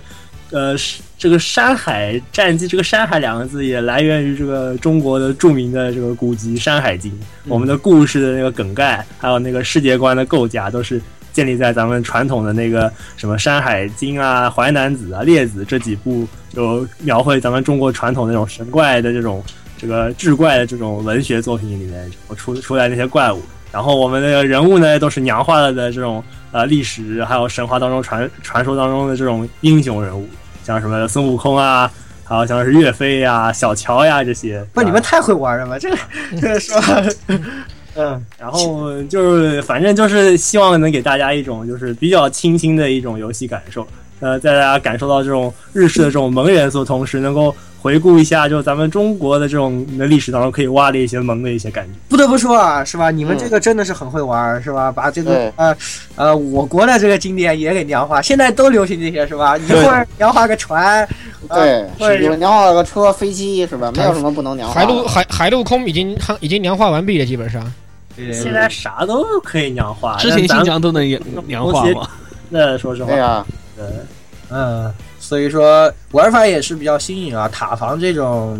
[0.51, 7.11] 呃是这个《山海战记》这个“山海”两个字也来源于这个中国的著名的这个古籍《山海经》。
[7.47, 11.01] 我们的故事的那个梗概，还有那个世界观的构架，都是
[11.31, 19.43] 建立在咱们传统的那个什么《山海经》啊、《淮南子》啊、《列子》这几部，就描绘咱们中国传统那种神怪的这种
[19.77, 23.41] 这个志怪的这种文学作品里面出出来那些怪物。
[23.71, 30.25] 然后我们那个人物呢，都是娘化了的这种呃历史，还有神话当中传传说当中的这种英雄人物，
[30.65, 31.89] 像什么孙悟空啊，
[32.23, 34.65] 还有像是岳飞呀、小乔呀这些。
[34.73, 35.77] 不，你们太会玩了吧？
[35.77, 35.97] 这个
[36.41, 37.03] 这个说话，
[37.95, 43.87] 嗯，然后就是反正就是希望能给大家一种就是比较清新的一种游戏感受，
[44.21, 51.91] 呃，在大家感受到这种日式的这种萌元素，同时能够回顾一下，就咱们中国的这种的历史当中可以挖的一些萌的一些感觉。
[52.09, 53.11] 不得不说啊，是吧？
[53.11, 54.91] 你们这个真的是很会玩，是吧？
[54.91, 55.77] 把这个呃
[56.15, 59.55] 呃我国的这个经典也给娘化，现在都流行这些，是吧？
[59.55, 61.07] 一会儿娘化个船，
[61.47, 63.91] 对，对有娘化个车、飞机是吧？
[63.95, 64.87] 没有什么不能娘化的。
[64.87, 67.71] 海陆海海陆空已经已经娘化完毕了，基本上。
[68.33, 72.09] 现在啥都可以娘化，之前新疆都能娘娘化吗？
[72.49, 73.45] 那说实话，对啊，
[73.77, 73.85] 呃，
[74.55, 77.49] 嗯，所以说玩法也是比较新颖啊。
[77.49, 78.57] 塔防这种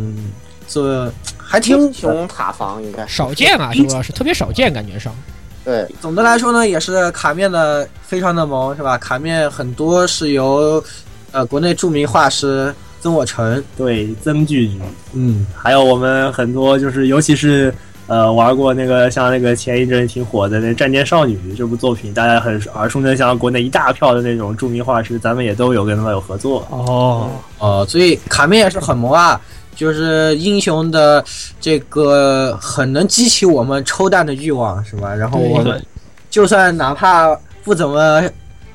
[0.68, 5.16] 做还挺英雄塔防应该少见啊，主要是特别少见，感觉上。
[5.64, 8.98] 对，总的来说呢，也是卡面的非常的萌，是吧？
[8.98, 10.84] 卡面很多是由
[11.32, 14.82] 呃国内著名画师曾我成，对曾巨局，
[15.14, 17.74] 嗯，还有我们很多就是尤其是。
[18.08, 26.68] 呃，玩过那个像那个前一阵挺火的那《战舰少女》这部作品，大家很耳熟能详，国内一大票的那种著名画师，咱们也都有跟他们有合作。
[26.70, 29.42] 哦，哦，所以卡面也是很萌啊，
[29.76, 31.26] 就是英雄的
[31.60, 35.16] 这个很能激起我们抽蛋的欲望，是吧？
[35.16, 35.84] 然后我们
[36.30, 38.22] 就算哪怕不怎么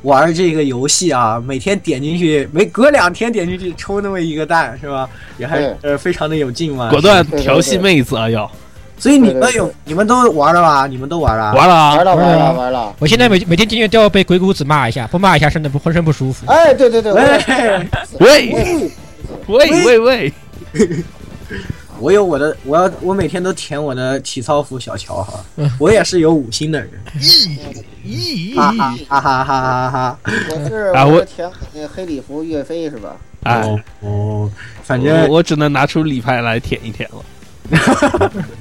[0.02, 5.08] 玩这个游戏啊，每天点进去，每隔两天点进去抽那么一个蛋，是吧？
[5.38, 6.90] 也还呃非常的有劲嘛。
[6.90, 8.50] 果断调戏妹子啊要。
[9.00, 10.86] 所以你们有你们都玩了吧？
[10.86, 11.54] 你们都玩了？
[11.54, 12.94] 玩了啊，玩了玩了玩了。
[12.98, 16.44] 我现在每每天进去都要被鬼谷子骂一下，不骂一下身的不浑身不舒服。
[16.46, 18.52] 哎，对对对，喂
[19.48, 20.32] 喂喂喂喂，
[21.98, 25.40] 我有我的，我要我每天都舔我的体操服小乔哈，
[25.78, 26.90] 我也是有五星的人。
[27.18, 27.58] 咦
[28.04, 30.18] 咦哈哈哈哈哈哈！
[30.24, 33.16] 我是啊我舔那个黑礼服岳飞是吧？
[33.44, 33.62] 哎，
[34.00, 34.50] 哦，
[34.82, 37.16] 反正我只能拿出礼牌来舔一舔了。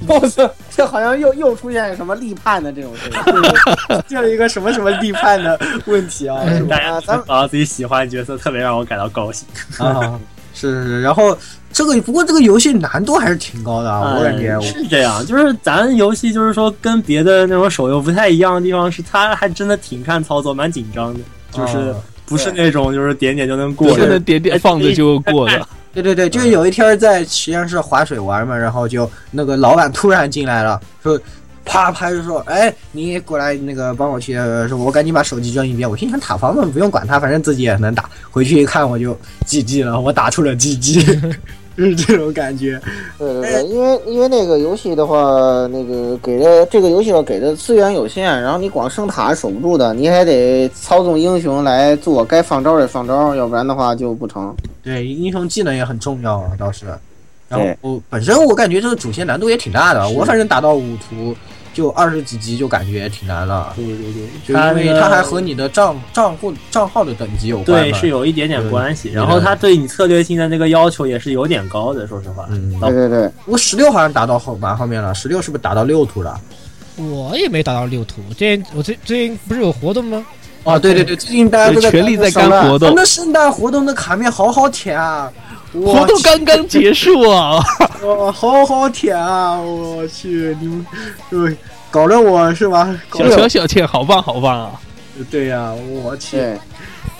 [0.06, 4.02] 我操，这好像又又出现什么立判的这种事情。
[4.08, 6.76] 就一个什么什么立判的问题啊，是吧？
[6.76, 9.46] 大家啊咱们找到自己喜欢的角色，特别让我感到高兴。
[9.78, 10.18] 啊，
[10.54, 11.36] 是是是，然后
[11.72, 21.20] 这个不过这个游戏难度还是挺高的啊，我感觉嗯是这样，就是咱游戏就是说跟别的那种手游不太一样的地方是，它还真的挺看操作，蛮紧张的，
[21.52, 23.94] 就是哦不是那种就是点点就能过的。
[23.94, 25.66] 不是能点点放着就过的。
[25.92, 31.20] 对对对，就是有一天在实验室划水玩嘛，然后就那个老板突然进来了，说。
[31.62, 34.34] 啪啪就说：“哎，你过来，那个帮我去。
[34.34, 35.88] 呃说我赶紧把手机扔一边。
[35.88, 38.08] 我心想塔防嘛，不用管他，反正自己也能打。
[38.30, 41.38] 回去一看，我就 GG 了，我打出了 GG，就
[41.84, 42.80] 是 这种感觉。
[43.18, 45.16] 对对对，因为因为那个游戏的话，
[45.68, 54.54] 那个给的这个游戏吧给的资源有限，然后你光升塔守不住的，你还得操纵英雄来做该放招的放招，要不然的话就不成。
[54.82, 56.86] 对，英雄技能也很重要啊，倒是。
[57.48, 61.34] 然对后本身我感觉这个主线难度也挺大的，我反正打到五图
[61.80, 72.44] 就二十几级就感觉挺难了，对对对，就因为它还和你的账账户账号的等级有关对是有一点点关系，然后它对你策略性的那个要求也是有点高的，说实话。
[72.50, 76.38] 嗯，对对对，我十六好像打到后蛮后面了，十六是不是打到六图了？
[76.96, 80.22] 我也没打到六图，最近我最最近不是有活动吗？
[80.64, 85.32] 哦，对对对，最近大家都在全力在干活动那圣诞活动的卡面好好舔啊！
[85.72, 87.62] 活动刚刚结束啊！
[88.04, 89.58] 哇，好好舔啊！
[89.58, 90.84] 我去，你们，
[91.30, 91.56] 对，
[91.90, 92.88] 搞得我是吧？
[93.12, 94.80] 小乔小倩好棒好棒啊！
[95.30, 95.72] 对呀、
[96.02, 96.38] 我去，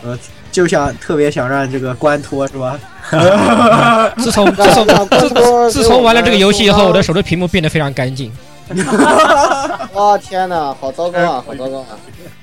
[0.03, 0.19] 呃，
[0.53, 2.79] 就想特别想让这个关托是吧？
[4.19, 8.33] 自从自从自自从玩了这个游戏以后，我的手机屏幕变得非常干净。
[9.95, 11.87] 哇天哪，好糟糕啊，好糟糕啊！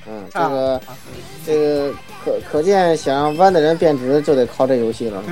[0.08, 0.82] 嗯，这个
[1.48, 1.94] 这个
[2.26, 5.24] 可可见，想让弯的人变直，就得靠这游戏了。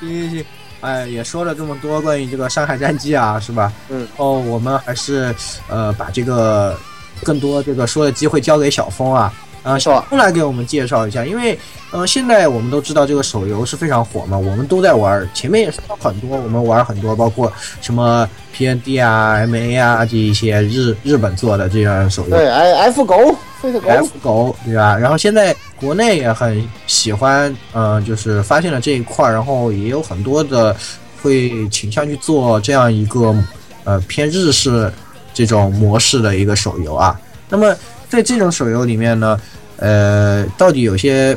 [0.00, 0.44] 行行行，
[0.80, 3.72] 哎，也说了这么多关于这个《山海战记》啊，是吧？
[3.88, 4.06] 嗯。
[4.16, 5.34] 哦，我们还是
[5.68, 6.78] 呃把这个
[7.24, 9.32] 更多这个说的机会交给小峰啊。
[9.66, 11.58] 啊，小王来给我们介绍一下，因为
[11.90, 22.36] 呃，现在我们都知道这个手游是非常火嘛，我们都在玩，前面也说了很多，我们玩很多，包括什么 PND 啊、MA 啊这一些日日本做的这样手游。
[22.36, 24.96] 对，F 狗，，F 狗，对吧？
[24.96, 30.76] 然后现在国内也很喜欢，嗯、就是发现了这一块儿，然后也有很多的
[31.20, 33.34] 会倾向去做这样一个
[33.82, 34.92] 呃偏日式
[35.34, 37.20] 这种模式的一个手游啊。
[37.48, 37.74] 那么
[38.08, 39.38] 在这种手游里面呢，
[39.78, 41.36] 呃，到底有些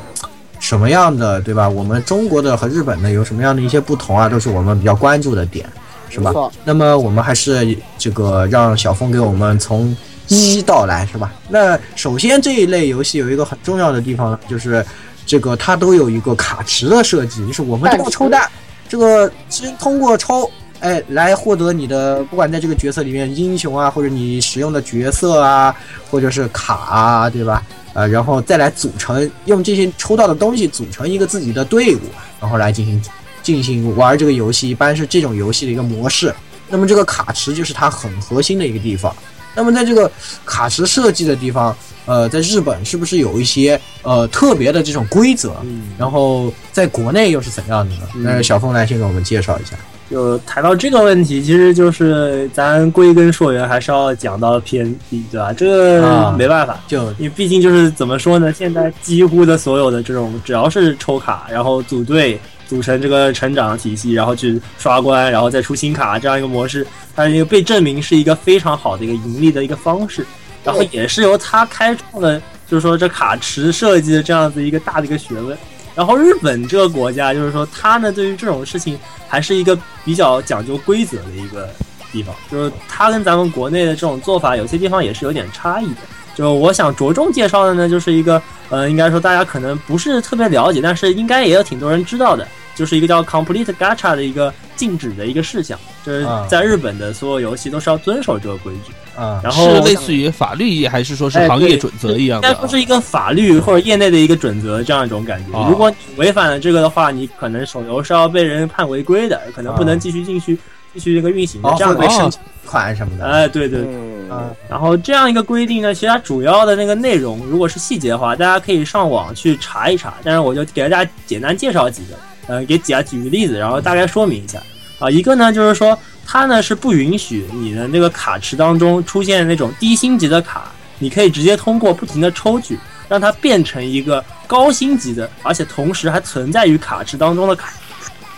[0.59, 1.67] 什么样的，对吧？
[1.67, 5.65] 我们中国的和日本的有什么样的一些不同啊，都是我们比较关注的点，
[6.09, 9.95] 是吧那么我们还是这个让小峰给我们从
[10.27, 11.33] 一到来，是吧？
[11.49, 14.85] 那首先这一类游戏有一个很重要的地方，就是
[15.25, 18.49] 这个它都有一个卡池的设计，就是我们这个抽蛋，
[18.87, 20.49] 这个是通过抽。
[20.81, 25.75] 哎，来获得你的，不管在这个角色里面，英雄啊，或者你使用的角色啊，
[26.09, 27.61] 或者是卡啊，对吧？
[27.93, 31.99] 呃，然后再来组成，用这些抽到的东西组成一个自己的队伍，
[32.39, 33.01] 然后来进行
[33.41, 36.33] 进行玩这个游戏，一般是这种游戏的一个模式。
[36.67, 39.15] 那么这个卡池就是它很核心的一个地方。
[39.55, 40.09] 那么在这个
[40.45, 41.75] 卡池设计的地方，
[42.05, 45.55] 呃，在日本是不是有一些呃特别的这种规则？
[45.97, 48.01] 然后在国内又是怎样的呢？
[48.15, 49.75] 那小峰来先给我们介绍一下。
[50.09, 54.95] 就谈到这个问题，其实就是咱归根溯源，还是要讲到 PND，
[55.31, 55.53] 对吧？
[55.53, 58.51] 这啊个没办法，就因为毕竟就是怎么说呢？
[58.51, 70.25] 现在几乎的所有的这种，只要是抽卡，然后组队组成这个成长体系，然后去刷关，然后再出新卡这样一个模式，它一个被证明是一个非常好的一个盈利的一个方式，
[70.63, 75.55] 然后也是由它开创了，就是说这卡池设计的这样子一个大的一个学问。
[75.95, 78.97] 然后日本这个国家，就是说它呢对于这种事情
[79.27, 81.69] 还是一个比较讲究规则的一个
[82.11, 85.97] 地方，就是它跟咱们国内的这种做法有些地方也是有点差异的。
[86.35, 98.93] 就我想着重介绍的呢，就是一个呃，应该说大家可能不是特别了解，但是应该也有挺多人知道的，就是一个叫 Complete Gacha 的一个禁止的一个事项，就是在日本的所有游戏都是要遵守这个规矩。
[99.19, 102.53] 啊，然后是类似于法律还是说是行业准则一样应的啊？
[102.53, 105.67] 该说是一个法律或者业内的一个准则这样一种感觉哦。
[105.69, 110.57] 如果你违反了这个的话，你可能手游是要被人判违规的，可能不能继续继续
[110.93, 112.31] 继续这个运行的哦，这样的一个。
[112.65, 113.25] 款什么的。
[113.25, 113.79] 哎，对对。
[113.79, 120.13] 嗯，啊然后这样一个规定呢，其实它主要的那个内容，如果是细节的话，大家可以上网去查一查。
[120.23, 124.61] 但是我就给大家简单介绍几个，呃，给大家举个例子，然后大概说明一下。
[124.99, 125.97] 啊，一个呢就是说，
[126.31, 137.73] 它呢是不允许你的那个卡池当中出现那种低星级的卡，你可以直接通过不停的抽取，让它变成一个高星级的，而且同时还存在于卡池当中的卡，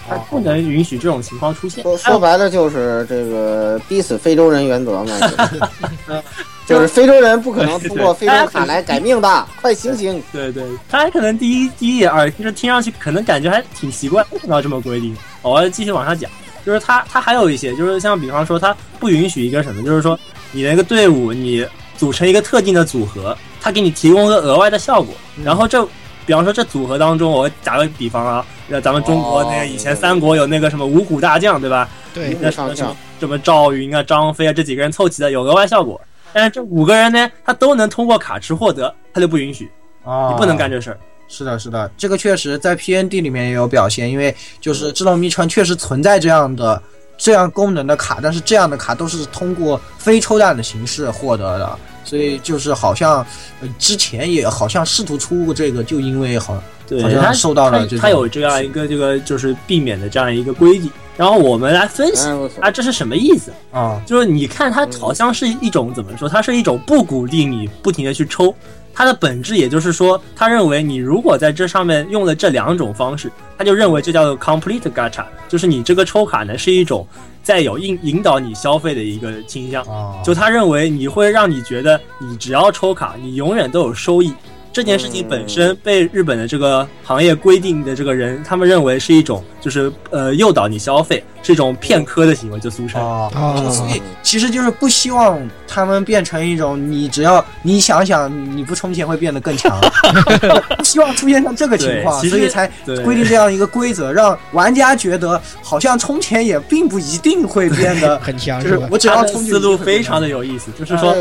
[0.08, 1.84] 它不能允许这种情况出现。
[1.84, 5.20] 说说白了就是这个逼死非洲人原则嘛，
[6.08, 6.24] 就是
[6.66, 10.24] 就是非洲人不可能通过非洲卡来改命的，快醒醒！
[10.32, 15.14] 对 对，他可能第一第一眼耳就是听上去可能感觉还挺奇怪，为什么要这么规定？
[15.42, 16.32] 我要继续往下讲，
[16.66, 20.18] 就是它它还有一些，就是像比方说它不允许一个什么，就是说
[20.52, 21.66] 你那个队伍你
[21.98, 25.88] 组成一个特定的组合，它给你提供个额外的效果，然后这。
[26.24, 31.90] 比方说，这组合当中，我打个比方啊，那，咱们中国那个以前三国有那个什么五虎大将，对吧？
[32.14, 36.00] 对，那什么什么什么赵云啊、张飞啊这几个人凑齐的有额外效果，
[36.32, 39.70] 但是这五个人呢，他都能通过卡池获得，他就不允许，
[40.06, 41.00] 啊，你不能干这事儿。
[41.34, 46.80] 是的，是的，这个确实在 PND 里面也有表现，因为就是《智能迷城》确实存在这样的
[47.18, 53.26] 这样功能的卡，但是这样的卡都是通过非抽蛋的形式获得的，所以就是好像、
[53.62, 60.90] 呃、之前也好像试图出过这个，就因为好对，好像它受到了这种它它有这样一个这个就是避免的这样一个规定。
[61.18, 62.28] 然后我们来分析
[62.60, 63.52] 啊，这是什么意思？
[63.72, 66.28] 啊就是你看它好像是一种怎么说？
[66.28, 68.54] 它是一种不鼓励你不停的去抽。
[68.94, 77.08] 它的本质也就是说，他认为你如果在这上面用了这两种方式，他就认为这叫做 complete gacha，就是你这个抽卡呢是一种
[77.54, 79.84] 在有引引导你消费的一个倾向。
[79.84, 84.34] 啊，就他认为你会让你觉得你只要抽卡，你永远都有收益，
[84.74, 93.02] 这件事情本身被日本的这个行业规定的这个人，他们认为是一种就是呃诱导你消费，是一种骗科的行为，就俗称。
[93.02, 99.78] 哦，啊，所以其实就是不希望他们变成一种你只要你想想你不充钱会变得更强，
[100.78, 102.66] 不希望出现像这个情况，其实所以才
[103.04, 108.80] 规定这样一个规则，让玩家觉得好像充钱也并不一定会变得 很强就是？
[108.90, 111.16] 我只要充就思路非常的有意思，就是说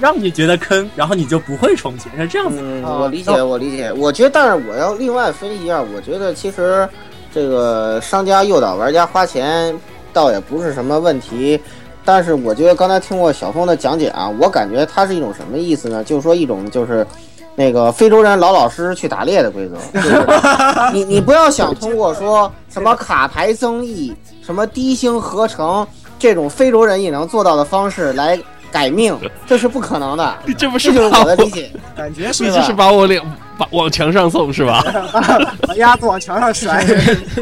[0.00, 2.62] 让你觉得坑，然后你就不会充钱，是这样子。
[3.00, 3.92] 我理解，我理解。
[3.92, 6.88] 我觉得，但是我要另外分析一下，我觉得其实
[7.32, 9.74] 这个商家诱导玩家花钱
[10.12, 11.60] 倒也不是什么问题。
[12.04, 16.04] 但是我觉得刚才听过小峰的讲解啊，我感觉它是一种什么意思呢？
[16.04, 17.06] 就是说一种就是
[17.54, 19.76] 那个非洲人老老实实去打猎的规则。
[19.98, 20.26] 就是
[20.92, 25.86] 你你不要想通过说什么卡牌增益、什么低星合成
[26.18, 28.38] 这种非洲人也能做到的方式来
[28.74, 29.16] 改命，
[29.46, 30.36] 这是不可能的。
[30.44, 31.70] 你这不是是把我我的理解。
[31.96, 33.22] 感觉是你这是把我脸
[33.56, 34.82] 把往墙上送是吧？
[35.62, 36.84] 把鸭子往墙上甩。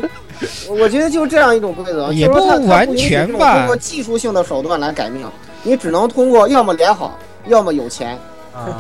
[0.68, 5.26] 我觉得就是这样一种规则，也不完全吧通过技术性的手段来改命，
[5.62, 8.18] 你只能通过要么脸好，要么有钱，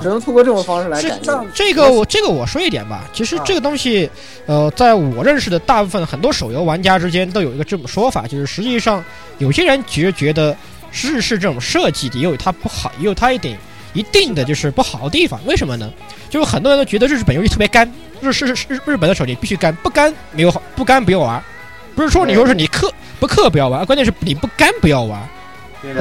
[0.02, 1.48] 只能通过这种方式来改命。
[1.54, 4.10] 这个我这个我说一点吧，其实这个东西，
[4.44, 9.02] 呃，在我认识的大部分很多手游玩家之间都有一个这么说法，就是实际上
[9.38, 10.54] 有些人觉觉得
[10.92, 13.58] 日式这种设计也有它不好，也有它一点
[13.94, 15.40] 一定的就是不好的地方。
[15.46, 15.90] 为什么呢？
[16.28, 17.90] 就是很多人都觉得日本游戏特别干，
[18.20, 21.42] 日式日日本的手机必须干，不干没有好，不干不要玩。
[21.94, 22.90] 不是说你说是你氪
[23.20, 25.20] 不氪不要玩，关键是你不干不要玩。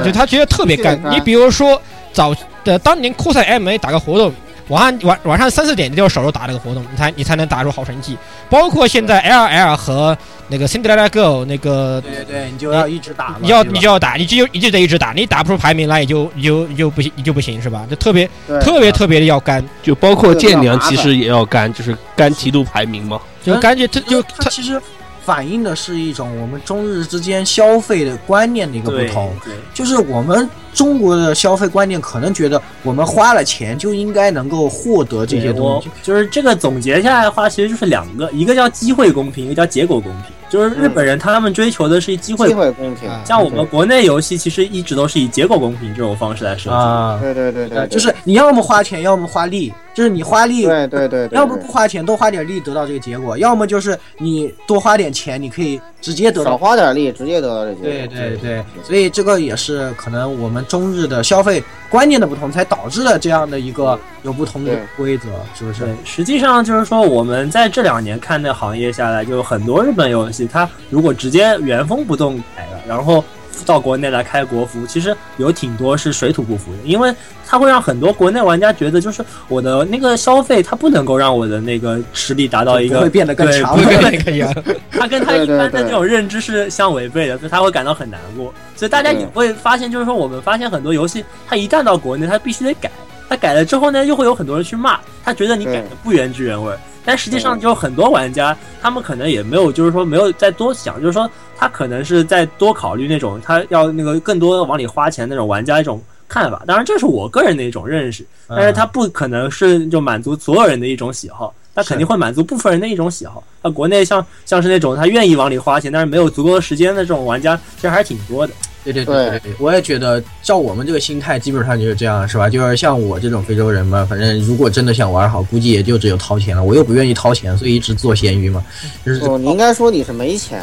[0.06, 1.82] 就他觉得特别干你比如说
[2.14, 4.32] 早的当年酷赛 MA 打个活动，
[4.72, 8.18] 晚上晚晚上三四点你就要守着打这个活动，你才你才能打出好成绩。
[8.50, 10.18] 包括现在 LL 和
[10.48, 17.86] 那个 Cinderella Girl 那个，对对对，你就要一直打嘛，你要你就要打，你就你就得一直打，你打不出排名来，也就你就你就不行，你就不行是吧？
[17.90, 18.30] 就特别
[18.62, 23.20] 特别特别的要干，就包括舰娘其实也要干，就是干提度排名嘛。
[23.44, 24.82] 就感觉这就他其实
[25.24, 29.32] 反映的是一种我们中日之间消费的观念的一个不同。
[29.74, 35.90] 就是我们中国的消费观念可能觉得我们花了钱就应该能够获得这些东西。
[36.02, 40.32] 就是这个总结下来的话，其实就是两个，一个叫机会公平，一个叫结果公平。
[40.50, 46.76] 就是日本人他们追求的是机会机会公平，啊像我们国内游戏其实一直都是以结果公平这种方式来设计。
[46.76, 56.58] 啊，对对对对就是你要么花钱，要么花力，就是你花力，对对对对，要么不花钱，多花点力得到这个结果；要么就是你多花点钱，你可以直接得到少。
[56.58, 57.90] 花点力，直接得到这结果。
[57.90, 73.24] 对对对，所以这个也是可能我们中日的消费观念的不同，才导致了这样的一个有不同的规则，是不是？，实际上就是说，我们在这两年看的行业下来，就有很多日本游戏，它如果直接原封不动改了，然后
[73.66, 77.14] 到国内来开国服，其实有挺多是水土不服的，因为
[77.48, 84.54] 它会让很多国内玩家觉得，就是我的那个消费，它不能够让我的那个实力达到一个不会变得更强对不会那个样。
[84.92, 88.54] 他跟他一般的这种认知是相违背的，所以他会感到很难过。
[88.76, 92.90] 所以大家也会发现，就是说我们发现很多游戏，它一旦到国内，它必须得改。
[93.30, 96.74] 它改了之后呢，又会有很多人去骂，他觉得你改的不原汁原味。
[97.06, 106.64] 但实际上，就有很多玩家，他们可能也没有，就是说没有再多想，就是说他可能是在多考虑那种他要那个更多往里花钱那种玩家一种看法。
[106.66, 111.54] 当然，这是我个人的一种认识，但是他不可能是就满足所有人的一种喜好。
[111.74, 113.42] 他肯定会满足部分人的一种喜好。
[113.62, 118.54] 那国内像像是那种他愿意往里花钱，但是没有足够的时间的这种玩家，其实还是挺多的。
[118.84, 122.50] 对对对对对，我也觉得照我们这个心态，基本上就是这样，是吧？
[122.50, 126.64] 就是像我这种非洲人嘛，反正如果真的想玩好，估计也就只有掏钱了。
[126.64, 128.64] 我又不愿意掏钱，所以一直做咸鱼嘛。
[129.06, 130.62] 就是哦，你应该说你是没钱，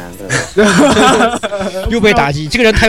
[0.55, 1.39] 对吧？
[1.89, 2.87] 又被打击，这个人太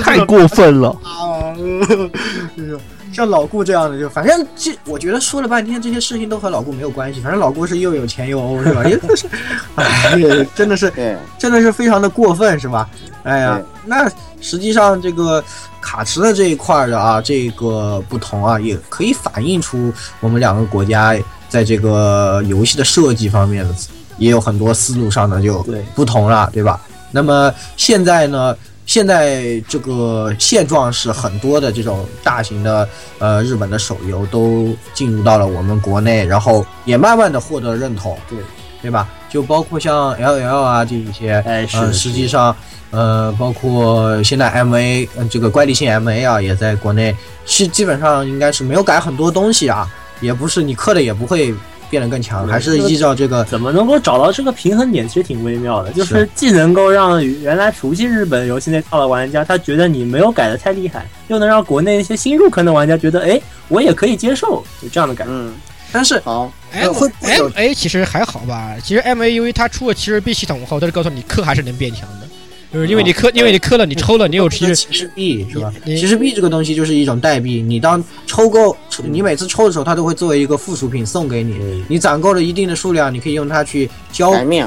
[0.00, 0.88] 太太过分了。
[1.04, 1.54] 啊！
[3.12, 7.20] 像老顾这样的，就反正这，我觉得说了半天这些事情都和老顾没有关系。
[7.20, 8.84] 反正老顾是又有钱又欧，是吧？
[8.84, 9.26] 也不是，
[9.76, 10.92] 哎，真的是，
[11.38, 12.88] 真的是非常的过分，是吧？
[13.24, 15.42] 哎呀，那实际上这个
[15.80, 21.16] 卡池的这一块的啊，这个不同啊，也可以反映出我们两个国家
[21.48, 23.74] 在这个游戏的设计方面的
[24.18, 26.80] 也有很多思路上的就不同了，对吧？
[27.10, 28.56] 那么现在呢？
[28.88, 38.38] 现在这个现状是很多的这种大型的呃日本的手游都进入到了我们国内，然后也慢慢的获得认同，对
[38.80, 39.06] 对吧？
[39.28, 42.56] 就包括像 L L 啊这一些，哎是呃，实际上
[42.90, 47.14] 呃包括现在 M A 呃这个怪力性 M A 啊也在国内
[47.44, 49.86] 是基本上应该是没有改很多东西啊，
[50.22, 51.54] 也不是你氪的也不会。
[51.90, 55.90] 变得更强，还是依照这个怎么能够找到这个平衡点，其实挺微妙的。
[55.92, 65.32] 就是既能够让原来熟悉日本游戏那套的玩家，他觉得你没有改的太厉害，又能让国内一些新入坑的玩家觉得，哎，我也可以接受，就这样的感觉。
[65.32, 65.52] 嗯，
[65.90, 72.27] 但是好，呃 M 会 M A 其实还好吧，其实 M A 由于它出了七十 B 系统后，它是告诉你氪还是能变强的，
[72.72, 75.72] 就是因为你氪，因为你氪了，你抽了，你有其实骑士币是吧？
[75.84, 81.84] 你骑士币这个东西就是一种代币，你当抽够，你每次抽的时候，它都会作为一个附属品送给你。
[81.88, 84.66] 你攒够了一定的数量，你可以用它去交改命，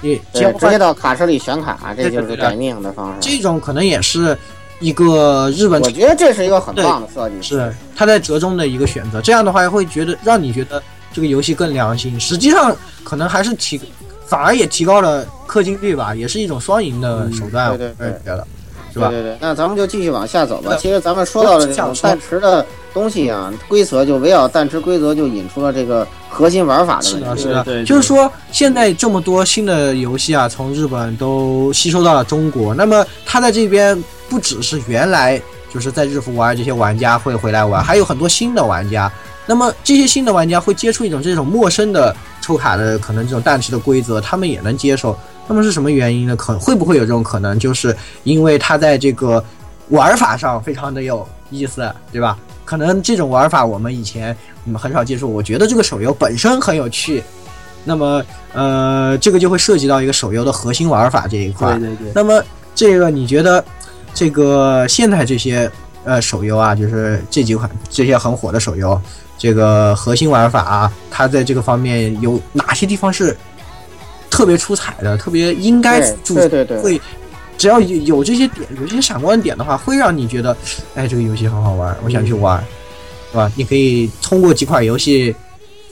[0.00, 0.78] 你交对，直接。
[0.78, 3.18] 到卡池里选卡，这就是改命的方式。
[3.20, 4.36] 这种可能也是
[4.80, 7.34] 一个日本我觉得这是一个很棒的设计。
[7.42, 9.20] 是它在折中的一个选择。
[9.20, 12.74] 这样的话会觉得让你觉得这个游戏更良心，实际上
[13.04, 13.78] 可能还是提，
[14.28, 17.70] 反而也提高了氪金率吧，也是一种双赢的手段。
[17.70, 18.46] 对对对我觉得
[18.92, 19.08] 是吧？
[19.08, 20.76] 对对对，那咱们就继续往下走吧。
[20.78, 27.42] 其实咱们说到了这种我想说弹池的东西啊，规则就围绕弹池规则就引出了这个核心玩法的是的，问题。
[27.42, 35.40] 是的，对对就是说现在这么多新的游戏啊，从日本都吸收到了中国，那么它在这边不只是原来
[35.72, 39.10] 就是在日服玩这些玩家会回来玩，还有很多新的玩家。
[39.46, 42.14] 那么这些新的玩家会接触一种这种陌生的
[42.48, 45.14] 抽卡的可能这种弹池的规则，他们也能接受。
[45.46, 46.34] 那么是什么原因呢？
[46.34, 47.58] 可会不会有这种可能？
[47.58, 47.94] 就是
[48.24, 49.44] 因为它在这个
[49.90, 52.38] 玩法上非常的有意思，对吧？
[52.64, 54.34] 可能这种玩法我们以前
[54.64, 55.30] 我们很少接触。
[55.30, 57.22] 我觉得这个手游本身很有趣，
[57.84, 58.24] 那么
[58.54, 61.78] 呃，这个就会涉及到一个手游的核心玩法这一块。
[61.78, 62.42] 对对对，那么
[62.74, 63.62] 这个你觉得
[64.14, 65.70] 这个现在这些
[66.04, 68.98] 呃手游啊，就是这几款这些很火的手游，
[69.38, 73.34] 这个核心玩法啊，它在这个方面有哪些地方是
[74.28, 77.00] 特别出彩的，特别应该对注对对对会。
[77.56, 80.56] 只要有有这些点，有这些闪光点的话，会让你觉得，
[80.94, 82.62] 哎，这个游戏很好玩，我想去玩，
[83.32, 83.50] 是吧？
[83.56, 85.34] 你可以通过几款游戏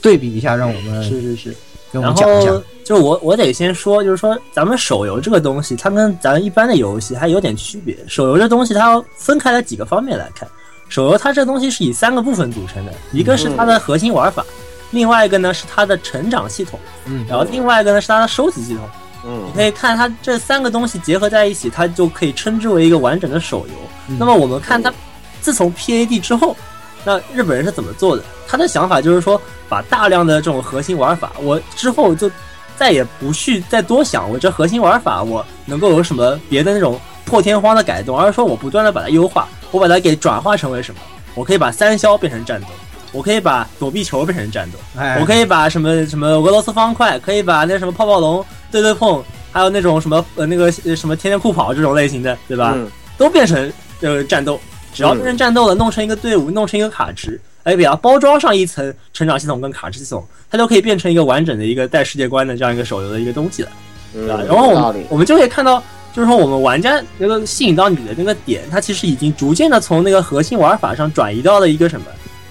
[0.01, 1.55] 对比一下，让我们是是是。
[1.91, 2.63] 跟我然们讲一下后。
[2.85, 7.97] 就是我我得先说，就是说咱们手游这个东西，它跟咱一般的游戏还有点区别。
[8.07, 10.47] 手游这东西它要分开了几个方面来看。
[10.89, 14.43] 手游它这东西是以三个部分组成的，一个是它的核心玩法，
[14.91, 18.83] 另外一个呢是它的成长系统，嗯，然后另外一个呢是它的收集系统。
[19.29, 23.73] 嗯你可以看它这三个东西结合在一起，它就可以称之为一个完整的手游。
[24.17, 24.93] 那么我们看它
[25.41, 26.55] 自从 PAD 之后，
[27.03, 28.23] 那日本人是怎么做的？
[28.47, 32.31] 他的想法就是说，把大量的这种核心玩法，我之后就
[32.77, 40.99] 再也不去再多想我这核心玩法我能够有什么别的那种破天荒的改动，而是说我不断的把它优化，我把它给转化成为什么？
[41.35, 42.67] 我可以把三消变成战斗，
[43.11, 52.73] 我可以把躲避球变成战斗，哎，我可以把什么什么俄罗斯方块，可以把那什么泡泡龙、对对碰，还有那种什么呃那个呃什么天天酷跑这种类型的，对吧？
[52.75, 54.59] 嗯都变成呃战斗，
[54.93, 63.69] 只要变成战斗了，弄成一个队伍，弄成一个卡池，哎，给它包装上一层成长系统跟卡池系统，它就可以变成一个完整的一个带世界观的这样一个手游的一个东西了，
[64.13, 64.37] 对吧？
[64.41, 64.91] 嗯，然后我。
[64.91, 65.81] 们我们就可以看到，
[66.17, 72.07] 就是说我们玩家那个吸引到你的那个点，它其实已经逐渐的从那个核心玩法上转移到了一个什么，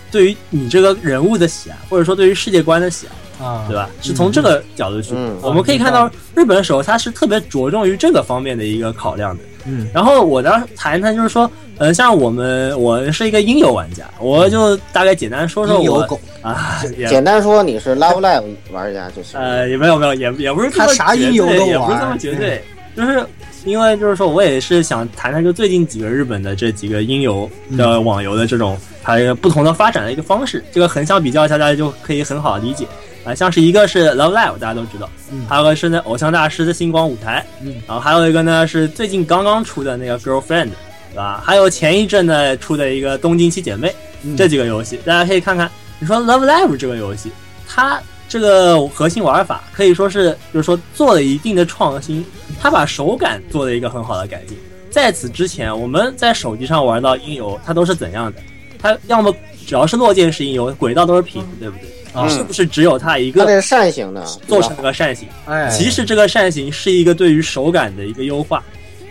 [0.09, 3.45] 对于你这个人物的喜爱，或者说对于世界观的喜爱。
[3.45, 3.91] 啊，对吧？
[4.01, 9.43] 是从这个角度去，嗯我们可以看到日本手它是特别着重于这个方面的一个考量的。
[9.67, 16.09] 嗯，然后我呢谈一谈，就是说，呃，像我们我是一个音游玩家，我就大概简单说说我
[16.41, 19.39] 啊，简单说，你是 Love Live 玩家就行。
[19.39, 22.65] 呃也没有没有也也不是这么他啥绝音游都对也不是这玩么绝对，
[22.97, 23.25] 就是
[23.65, 32.87] 因为就是说我也是想谈谈就最近几个日本的这几个音游的网游的这种它一个不同的发展的一个方式，这个横向比较一下，大家就可以很好理解。
[33.25, 40.71] 啊，像是一个是 Love Live，大家都知道，嗯还有个是那偶像大师的星光舞台，嗯，然后还有一个呢是最近刚刚出的那个 Girlfriend，
[41.11, 41.43] 对吧？
[41.45, 43.93] 还有前一阵呢出的一个东京七姐妹，
[44.23, 45.69] 嗯这几个游戏，大家可以看看。
[45.99, 47.33] 你说 Love Live 这个游戏，
[47.67, 48.01] 它
[48.37, 52.23] 这个核心玩法可以说是，就是说做了一定的创新，
[52.61, 54.55] 它把手感做了一个很好的改进。
[54.91, 58.39] 在此之前，我们在手机上玩到音游，它都是怎样的？
[58.79, 59.35] 它要么
[59.67, 61.89] 只要是落键式音游，轨道都是平的，对不对？
[62.13, 65.27] 啊是不是只有它一个它是扇形的，做成了个扇形？
[65.47, 68.63] 哎，其实这个扇形是一个对于手感的一个优化，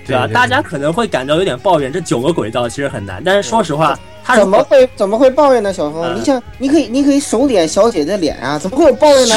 [0.05, 0.27] 对吧？
[0.27, 5.73] 大家可能会感到有点抱怨，这九个轨道其实很难，但是说实话，他怎么会怎么会抱怨呢？
[5.73, 9.35] 小峰，呃你想，你可以你可以手点小姐的脸啊，怎么会有抱怨呢？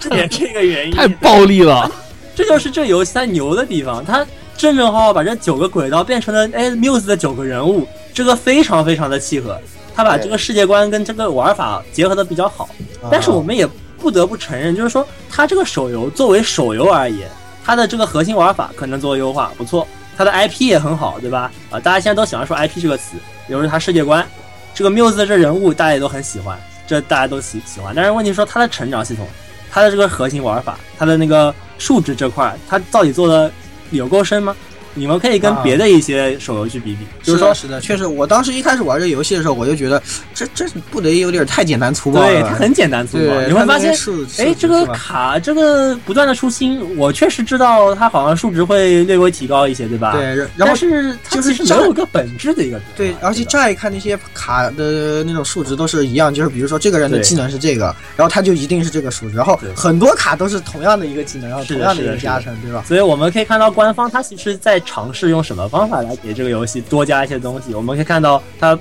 [0.00, 1.90] 这 也是一个原因，太暴力了。
[2.34, 9.58] 这就是这游戏它牛的地方，它正正好好把这九个轨道变成了哎 Muse 的九个人物，这个非常非常的契合，
[9.94, 12.68] 他把这个世界观跟这个玩法结合的比较好。
[13.10, 13.66] 但是我们也
[13.98, 17.28] 不得不承认，就是说它这个手游作为手游而言，
[17.66, 19.84] 它的这个核心玩法可能做优化不错，
[20.16, 21.50] 它的 IP 也很好，对吧？
[21.68, 23.16] 啊，大家现在都喜欢说 IP 这个词，
[23.48, 24.24] 比如说它世界观，
[24.72, 26.56] 这个缪子这人物大家也都很喜欢，
[26.86, 27.92] 这大家都喜喜欢。
[27.92, 29.26] 但是问题说它的成长系统，
[29.68, 33.50] 它的这个核心玩法，它的那个数值这块，它到底做的
[33.90, 34.54] 有够深吗？
[34.96, 40.02] 你们可以跟啊别的一些手游去比比，就是说是的，确实，我当时一开始玩这游戏的时候，我就觉得
[40.34, 42.26] 这这不得有点太简单粗暴了。
[42.26, 43.94] 对，它很简单粗暴，你会发现。
[43.94, 50.12] 数哎，这个卡这个不断的出新，我确实知道它好像数值会略微提高一些，对吧？。
[50.12, 62.84] 对，然但后是它就是这其实没有一个本质的一个对，而且乍一看那些卡的那种数值都是一样，就是比如说这个人的技能是这个，然后他就一定是这个数值，然后很多卡都是同样的一个技能，然后同样的一个加成，对吧？
[62.86, 67.74] 所以我们可以看到，官方它其实在尝试用什么方法来给这个游戏多加一些东西。
[67.74, 68.78] 我们可以看到，它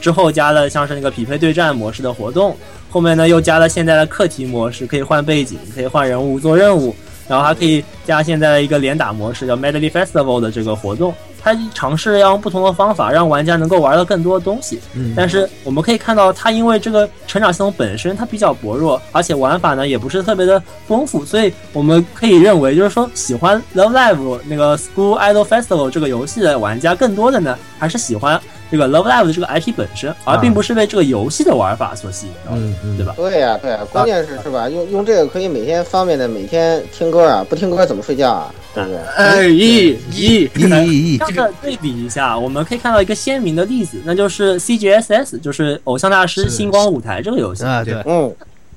[0.00, 2.56] 之后加了像是那个匹配对战模式的活动，
[2.90, 6.94] 后面呢又加了现在的课题模式，可以换背景，可以换人物做任务，
[7.26, 11.12] 然后还可以加现在的一个连打模式，叫 Medley Festival 的这个活动。
[11.46, 14.80] 它尝试要用不同的方法让玩家能够玩到更多的东西。
[14.94, 33.14] 嗯但是我们可以看到，它因为这个成长系统本身它比较薄弱，而且玩法呢也不是特别的丰富，所以我们可以认为，就是说喜欢 Love Live 那个 School Idol Festival 这个游戏的玩家，更多的呢还是喜欢这个 Love Live 的这个 IP 本身，而并不是被这个游戏的玩法所吸引到的，嗯嗯，对吧？
[33.16, 34.68] 对呀、对呀、关键是是吧？
[34.68, 38.52] 用用这个可以每天方便的每天听歌啊，不听歌怎么睡觉啊？
[38.76, 38.98] 对不对？
[39.16, 47.64] 哎咦咦，咦咦这样的对比一下，我们可以看到一个鲜明的例子，那就是 CGSS，就是偶像大师星光舞台这个游戏。
[47.64, 48.34] 啊，对，嗯，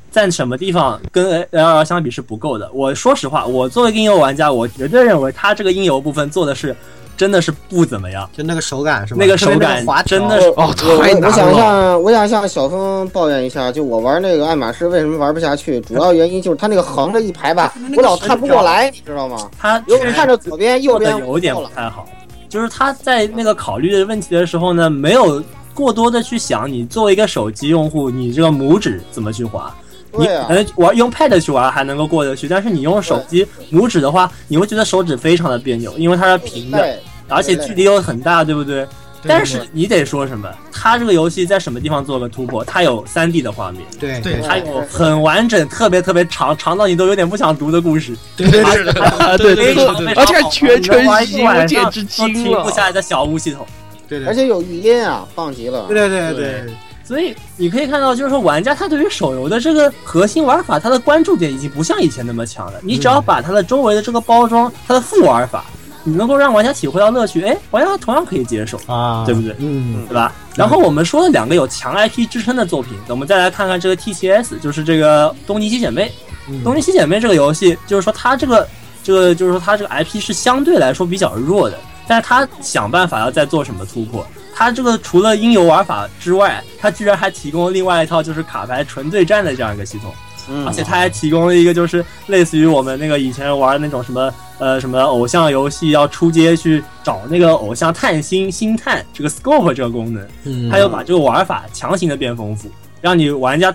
[0.10, 2.72] 在什么地方跟 L R 相比是不够的。
[2.72, 6.74] 我说实话，我作为一个音游玩家，我绝对认为它这个音游部分做的是
[7.20, 8.28] 真的是不怎么样。
[8.32, 9.18] 就那个手感是吧？
[9.20, 19.52] 那个手感滑真的是哦我太难了我想向我想向小峰抱怨一下，就我玩那个爱马仕为什么玩不下去，主要原因就是它那个横着一排吧，我老看不过来，你知道吗？
[19.60, 21.54] 它确实有看着左边右边有点。
[21.54, 22.08] 不太好，
[22.48, 25.44] 就是他在那个考虑的问题的时候呢，没有
[25.74, 29.76] 过多的去想你作为一个手机用户，你这个拇指怎么去滑。
[30.12, 37.00] 你可能玩用 Pad 去玩还能够过得去，但是你用手机拇指的话，你会觉得手指非常的别扭，因为它是平的，对，
[37.30, 38.88] 而且距离又很大，对不对？
[39.28, 40.50] 但是你得说什么？
[40.72, 42.64] 它这个游戏在什么地方做个突破？
[42.64, 48.16] 它有 3D 的画面，对对它有很完整、特别特别长，长到你都有点不想读的故事。
[48.38, 52.70] 对对对啊，对对对对，而且全程一晚简上直惊都停不。
[52.70, 53.68] 下来的小屋系统。
[54.08, 55.86] 对对而且有语音啊，棒极了。
[55.90, 56.74] 对对对对，
[57.04, 62.80] 所以你可以看到，就是说玩家他对于手游的这个核心玩法，他的关注点已经不像以前那么强了。
[62.82, 65.66] 你只要把它的周围的这个包装，它的副玩法，
[66.04, 69.56] 你能够让玩家体会到乐趣，哎，玩家同样可以接受，啊，对不对？
[69.60, 70.34] 嗯，对吧？
[70.56, 76.12] 然后我们说了两个有强 IP 支撑的作品，我们再来看看这个 TCS，就是这个东尼西姐妹。
[76.52, 78.68] 嗯东尼西姐妹这个游戏，就是说它这个
[79.04, 81.78] 这个就是说它这个 IP 是相对来说比较弱的，
[82.08, 84.26] 但是它想办法要再做什么突破。
[84.56, 90.12] 它这个除了音游玩法之外，它居然还提供了另外一套就是卡牌纯对战的这样一个系统。
[90.50, 102.70] 嗯而且它还提供了一个就是类似于我们那个以前玩那种什么呃什么偶像游戏要出街去找那个偶像探星星探这个 scope 这个功能，嗯它又把这个玩法强行的变丰富，
[103.02, 103.74] 让你玩家。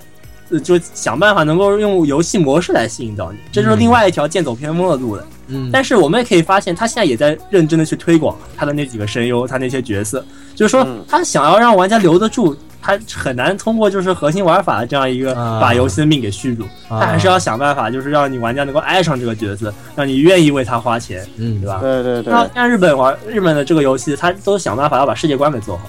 [0.51, 5.27] 呃，就想办法能够用游戏模式来吸引到你，这就是另外一条剑走偏锋的路了。
[5.49, 10.25] 嗯，但是我们也可以发现，他现在也在认真的去推广他的那几个声优，他那些角色，
[10.55, 21.79] 就是说嗯他想要让玩家留得住，他很难通过就是核心玩法这样一个啊把游戏的命给续住，啊他还是要想办法，就是让你玩家能够爱上这个角色，让你愿意为他花钱，嗯对吧？
[21.81, 25.85] 对对对，那像日本玩日本的这个游戏，他都想办法要把世界观给做好。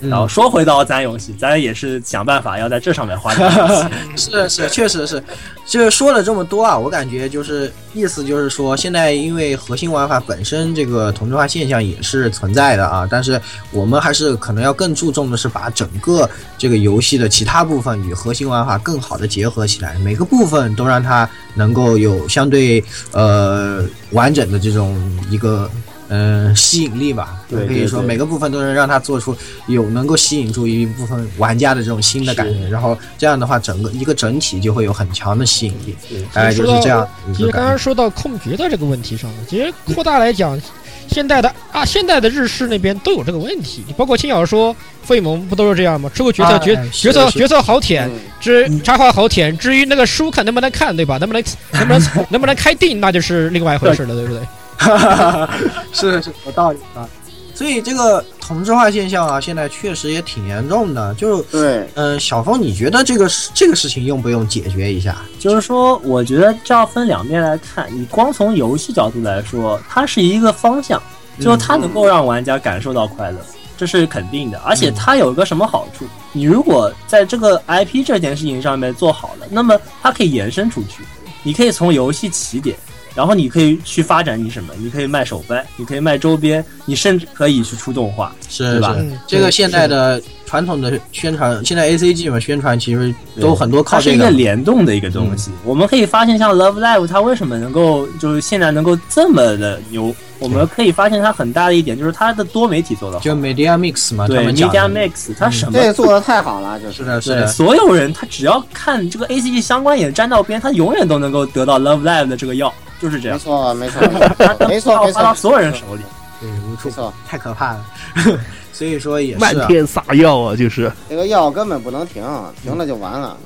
[0.00, 3.90] 然后说回到咱游戏，咱也是想办法要在这上面花点钱。
[4.16, 5.22] 是是，确实是。
[5.66, 13.40] 就是说了这么多啊，我感觉就是意思就是说，现在因为核心玩法本身这个同质化现象也是存在的啊，但是
[13.70, 16.28] 我们还是可能要更注重的是把整个
[16.58, 22.82] 这个游戏的其他部分与核心玩法更好的结合起来，每个部分都让它能够有相对
[23.12, 24.98] 呃完整的这种
[25.30, 25.70] 一个。
[26.12, 29.34] 嗯，吸引力吧，对可以说每个部分都能让它做出
[29.68, 35.96] 有能够吸引住一部分玩家的这种新的感觉，然后这样的话，整个一个整体就会有很强的吸引力，
[36.32, 37.64] 大概就是这样其实刚。
[37.64, 40.60] 刚说到控局的这个问题上，其实扩大来讲，
[41.08, 46.10] 现代的啊，现代的日式那边都有这个问题，包括轻小说、费蒙不都是这样吗？
[46.12, 48.18] 出个角色角角色角色好舔，嗯。
[48.40, 51.18] 之插画好舔，至于那个书看能不能看，对吧？
[51.18, 54.40] 能不能能不能能不能开定，那就是另外一回事了，对不对？
[55.92, 57.08] 是是有道理啊。
[57.54, 61.14] 所以这个同质化现象啊，现在确实也挺严重的。
[61.14, 65.18] 就对，嗯、小峰，你觉得这个事这个事情用不用解决一下？
[65.38, 67.86] 就是说，我觉得这要分两面来看。
[67.92, 71.02] 你光从游戏角度来说，它是一个方向，
[71.38, 73.38] 就是它能够让玩家感受到快乐，
[73.76, 74.58] 这是肯定的。
[74.60, 76.06] 而且它有一个什么好处？
[76.32, 81.04] 你如果在这个 IP 这件事情上面做好了，那么它可以延伸出去。
[81.42, 82.74] 你可以从游戏起点，
[83.14, 84.72] 然后你可以去发展你什么？
[84.78, 94.24] 你可以卖手办，你可以卖周边，你甚至可以去出动画，是对吧嗯这个现在的传统的宣传，现在 A C G 嘛宣传其实都很多靠它是这个。
[94.24, 95.50] 一个联动的一个东西。
[95.64, 100.14] 我们可以发现，像 Love Live，它为什么能够就是现在能够这么的牛？
[100.38, 103.22] 我们可以发现它很大的一点就是它的多媒体做的好。
[103.22, 113.38] 就 Media Mix 嘛，对 Media 的 Mix，它什么这个做的太好了，就是是的，是，的，所有人他只要看这个 A C G 相关也沾到边，他永远都能够得到 Love Live 的这个药，就是这没样。
[113.38, 116.02] 错没错没错 没错发到所有人手里。
[116.40, 117.84] 对，无处没错，太可怕了。
[118.72, 122.22] 所以说也是啊，漫天撒药啊，就是这个药根本不能停，
[122.62, 123.36] 停了就完了。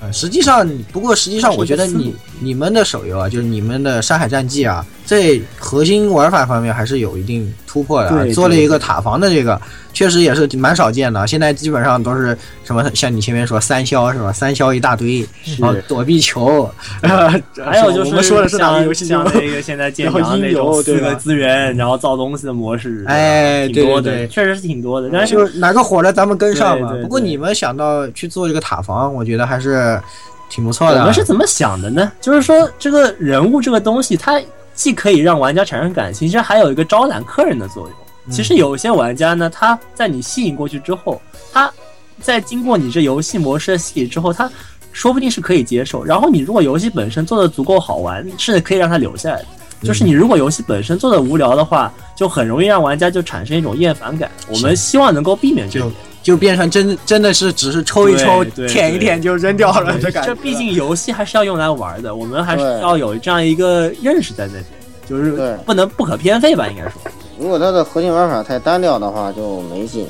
[0.00, 9.60] 呃实际上，不过实际上，我觉得你你们的手游啊，就是你们的《山海战记》啊，在核心玩法方面还是有一定突破的做了一个塔防的这个，
[9.92, 11.26] 确实也是蛮少见的。
[11.26, 14.32] 现在基本上都是什么，像你前面说三消是吧？
[14.32, 15.26] 三消一大堆，
[15.58, 16.70] 然后躲避球，
[17.02, 19.04] 还有就是我们说的是哪个游戏？
[19.04, 25.10] 像那个现在建然后阳那种四个资源，然后造东西的模式，哎挺多的，对对对确实是挺多的。
[25.12, 30.00] 但是就是哪个火了，咱们跟上嘛不过你们想到去做这个塔防，我觉得还是
[30.48, 31.00] 挺不错的啊。
[31.00, 32.12] 我们是怎么想的呢？
[32.20, 34.40] 就是说，这个人物这个东西，它
[34.74, 38.32] 既可以让玩家产生感情，其实还有一个招揽客人的作用。
[38.32, 41.20] 其实有一些玩家呢，他在你吸引过去之后，
[41.52, 41.72] 他
[42.20, 44.50] 在经过你这游戏模式的洗礼之后，他
[44.92, 46.04] 说不定是可以接受。
[46.04, 49.46] 然后你如果游戏本身做的足够好玩，是可以让他留下来的。
[49.82, 54.30] 就是你如果游戏本身做的无聊的话，就很容易让玩家就产生一种厌烦感。
[54.48, 55.92] 我们希望能够避免这就种。
[56.22, 60.28] 就变成真真的是只是抽一抽、舔一舔就扔掉了这感觉。
[60.28, 64.64] 这毕竟游戏还是要用来玩的，我们还是要有这样一个认识在那边，
[65.08, 66.92] 就是不能不可偏废吧，应该说。
[67.38, 70.06] 如果它的核心玩法太单调的话，就没劲。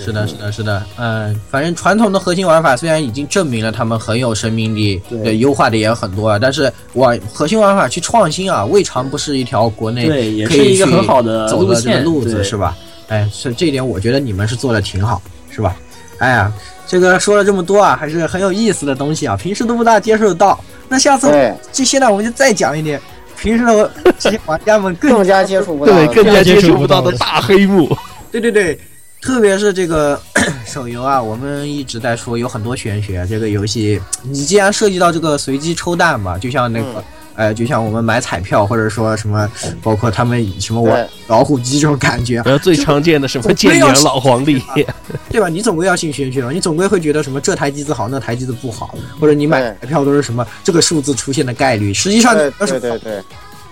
[0.00, 12.56] 是的，是的，是的，嗯，反正传统的核心玩法虽然已经证明了他们很有生命力，对对，优化的也很多啊，但是玩核心玩法去创新啊，未尝不是一条国内对，也可以去是一个很好的路走的这个线，路子，是？
[12.56, 12.76] 吧？
[13.08, 15.20] 哎，是这一点，我觉得你们是做的挺好，
[15.58, 15.74] 是吧？
[16.18, 16.52] 哎呀，
[16.86, 20.58] 这个说了这么多啊，还是很有意思的东西啊，平时都不大接受得到。
[20.88, 23.00] 那下次对，这现在我们就再讲一点，
[23.36, 23.90] 平时的
[24.20, 26.06] 这些玩家们更更加接触不到对。
[26.14, 27.92] 更加接接触触不到的的大黑幕。
[28.30, 28.78] 对对对，
[29.20, 30.20] 特别是这个
[30.64, 33.26] 手游啊，我们一直在说有很多玄学。
[33.28, 36.86] 这个游戏，你既然涉及到这个随机抽蛋嘛，就像那个。
[37.00, 37.04] 嗯
[37.38, 39.48] 呃，就像我们买彩票，或者说什么，
[39.80, 44.60] 包括他们什么玩老虎机这种感觉，然后最常见的什么总建年归要是老皇帝，
[45.30, 45.48] 对吧？
[45.48, 53.22] 你总归要信玄学吧，你总归会觉得什么这台机子好，那台机子不好，或者你买彩票都是什么这个数字出现的概率，实际上对都是对对对，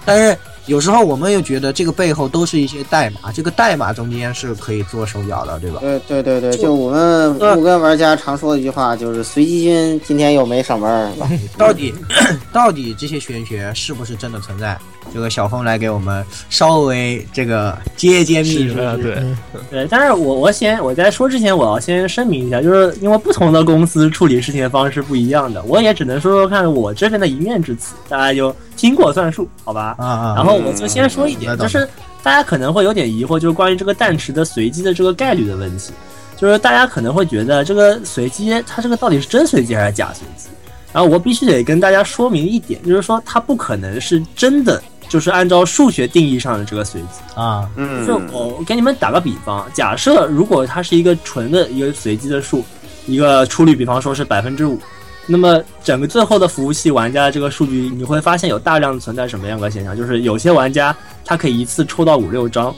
[0.04, 5.78] 但是有时候我们又觉得这个背后都是一些代码，这个代码中间是可以做手脚的，对吧？
[5.80, 11.28] 对对对对，就我们五个玩家常说的一句话，就是随机君今天又没上班，是吧？
[11.56, 11.94] 到底
[12.52, 14.76] 到底这些玄学是不是真的存在？
[15.14, 18.80] 这个小峰来给我们稍微这个揭揭秘密。
[18.80, 19.22] 啊，对，
[19.70, 29.94] 对，但是我我先我在说之前，我要先声明一下，就是因为不同的公司处理事情的方式不一样的，我也只能说说看我这边的一面之词，大家就听过算数，好吧？
[29.96, 30.34] 啊啊！
[30.34, 31.88] 然后我就先说一点，嗯就是
[32.22, 35.92] 大家可能会有点疑惑，就是关于这个蛋池的随机的这个概率的问题，
[36.36, 40.48] 就是大家可能会觉得这个随机它这个到底是真随机还是假随机？
[40.92, 47.08] 然后我必须得跟大家说明一点，就是说它不可能是真的，就是按照数学定义上的这个随机。
[47.34, 52.64] 啊，嗯就我给你们打个比方，假设如果它是一个纯的一个随机的数，
[53.06, 54.80] 一个出率，比方说是百分之五，
[55.26, 59.96] 那么整个最后的服务器玩家的这个数据，你会发现有大量存在什么样的现象？
[59.96, 62.74] 就是有些玩家他可以一次抽到五六张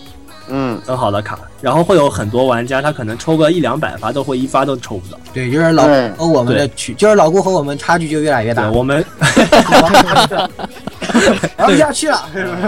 [0.51, 5.19] 嗯，很好的卡，然后会有很多玩家他可能抽个一两百发都会一发都抽不到。
[5.35, 5.83] 对，就是老
[6.17, 9.05] 和我们的区，就是老顾和我们差距就越来越，大，我们
[9.83, 10.51] 玩不下去了。
[11.59, 12.27] 玩不下去了。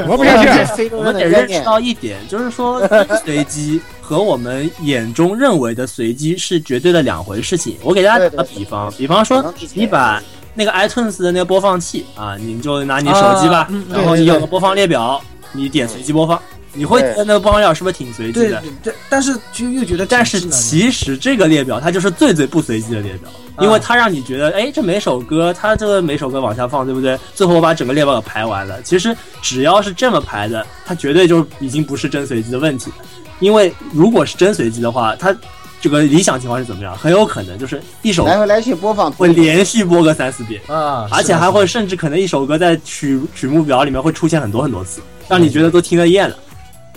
[0.09, 7.77] 我们得认识到一点，就是说真 随机和我们眼中认为的随机是绝对的两回事情。
[7.81, 10.21] 我给大家打个比方，比方说你把
[10.53, 16.43] 那个 iTunes 的那个播放器啊，你就拿你手机吧，嗯然后你有个播放列表，你点随机播放，
[16.73, 18.61] 你会觉得那个播放列表是不是挺随机的？
[18.83, 27.17] 对但是就又觉得但是其实这个列表它就是最最不随机的列表，啊因为它让你觉得，哎，这每首歌它这个每首歌往下放，对不对？
[27.33, 28.83] 最后我把整个列表给排完了。
[28.83, 32.97] 其实只要是这么排的，它绝对就已经不是真随机的问题了。
[33.41, 35.35] 因为如果是真随机的话，它
[35.81, 36.97] 这个理想情况是怎么样？
[36.97, 46.37] 很有可能就是一首来回来去播放，会连续播个三四遍，啊，而且还会甚至可能一首歌在曲曲目表里面会出现很多很多次，让你觉得都听得厌了。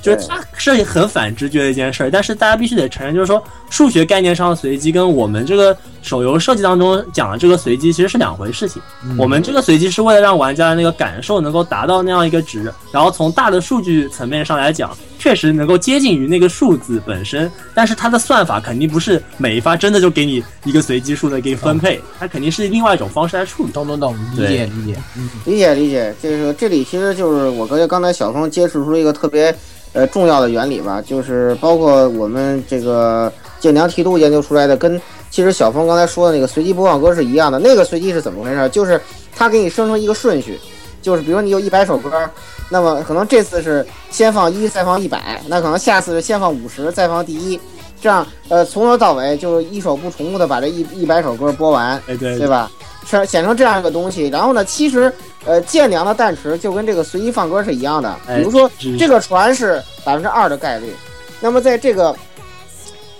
[0.01, 2.11] 就是它是很反直觉的一件事儿。
[2.11, 8.81] 但是大家必须得承认，就是说数学概念上的随机跟我们这个手游设计当中讲的这个随机其实是两回事情。
[9.17, 14.91] 我们这个随机是为了让玩家的那个感受能够达到那样一个值，然后从大的数据层面上来讲，
[15.23, 23.71] 确实能够接近于那个数字本身，但是它的算法肯定不是每一发真的就给你一个随机数的给你分配，它肯定是另外一种方式来处理。
[23.71, 24.99] 懂懂懂，理解理解。
[25.15, 29.55] 嗯，理解理解，这个这里其实就是我觉得刚才小峰揭示出一个特别
[29.93, 35.01] 呃重要的原理吧，就是包括我们这个剑娘提督研究出来的，跟
[35.31, 37.57] 其实小峰刚才说的那个随机播放歌是一样的。
[37.59, 38.67] 那个随机是怎么回事？
[38.73, 38.99] 就是
[39.33, 40.59] 它给你生成一个顺序，
[41.03, 42.27] 就是比如你有一百首歌，
[42.69, 47.59] 那么可能这次是先放一，再放一百，那可能下次是先放五十，再放第一。
[48.01, 52.69] 这样，呃，从头到尾就是一首不重复的把这一一百首歌播完，哎对对吧？
[53.05, 54.27] 是显成这样一个东西。
[54.27, 55.13] 然后呢，其实
[55.45, 58.09] 呃，剑娘的弹池就跟这个随机放歌是一样的。
[58.27, 60.93] 哎比如说是这个船是百分之二的概率，
[61.39, 62.15] 那么在这个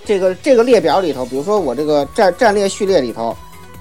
[0.04, 3.34] 这个这个列表里头，比如说我这个战战列序列里头，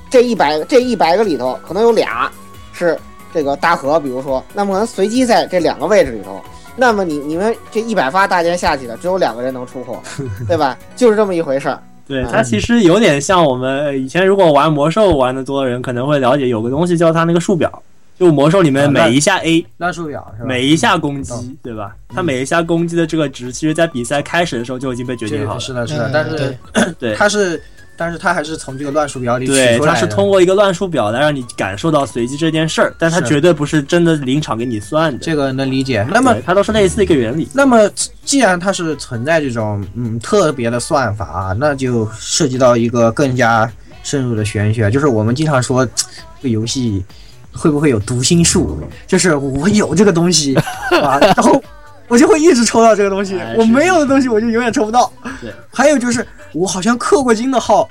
[0.10, 2.32] 这一百这一百个里头可能有俩
[2.72, 2.98] 是
[3.34, 6.42] 这个大河，比如说，那么可能随机在这两个位置里头。
[6.76, 10.02] 那么你你们这一百发大剑下去的，只有两个人能出货，
[10.48, 10.78] 对吧？
[10.96, 11.80] 就是这么一回事儿。
[12.08, 17.72] 对，它其实有点像我们呃以前如果玩魔兽玩的多的人可能会了解，有个东西叫它那个数表，
[18.20, 20.48] 就魔兽里面每一下 A，那数表是吧？
[20.48, 21.96] 每一下攻击嗯，对吧？
[22.10, 25.60] 它每一下攻击的这个值，其实在比赛开始的时候就已经被决定好了。
[25.60, 26.58] 是的，是的嗯，但是
[27.00, 27.62] 对 它是，
[27.96, 29.94] 但是它还是从这个乱数表里取对，出来的。
[29.94, 35.20] 它是通过一个乱数表来让你感受到随机这件事儿，但它绝对不是真的临场给你算的。
[35.20, 36.06] 这个能理解。
[36.10, 37.48] 那么，它都是类似一个原理。
[37.54, 37.90] 那么
[38.24, 43.72] 既然它是存在这种嗯特别的算法啊，那就涉及到一个更加
[44.04, 47.04] 深入的玄学，就是我们经常说这个游戏
[47.52, 50.56] 会不会有读心术，就是我有这个东西
[51.02, 51.62] 啊， 然后
[52.08, 55.12] 我就会一直抽到这个东西哎，我没有的东西我就永远抽不到。
[55.42, 57.90] 对，还有就是我好像氪过金的号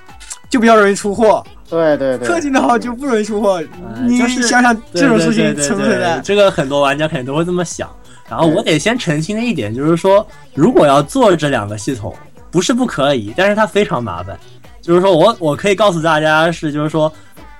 [0.48, 3.62] 就比较容易出货，对对对，氪金的号就不容易出货。
[4.06, 6.20] 你就是想想这种事情存不存在？
[6.22, 7.88] 这个很多玩家肯定都会这么想。
[8.28, 12.14] 然后我得先澄清的一点就是说，如果要做这两个系统，
[12.50, 14.38] 不是不可以，但是它非常麻烦。
[14.80, 17.12] 就是说我我可以告诉大家是，就是说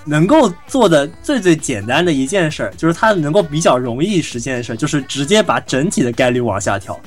[0.04, 6.98] 能够做的最最简单的一件事儿，就是它能够比较容易实现的事儿，就是直接把整体的概率往下调。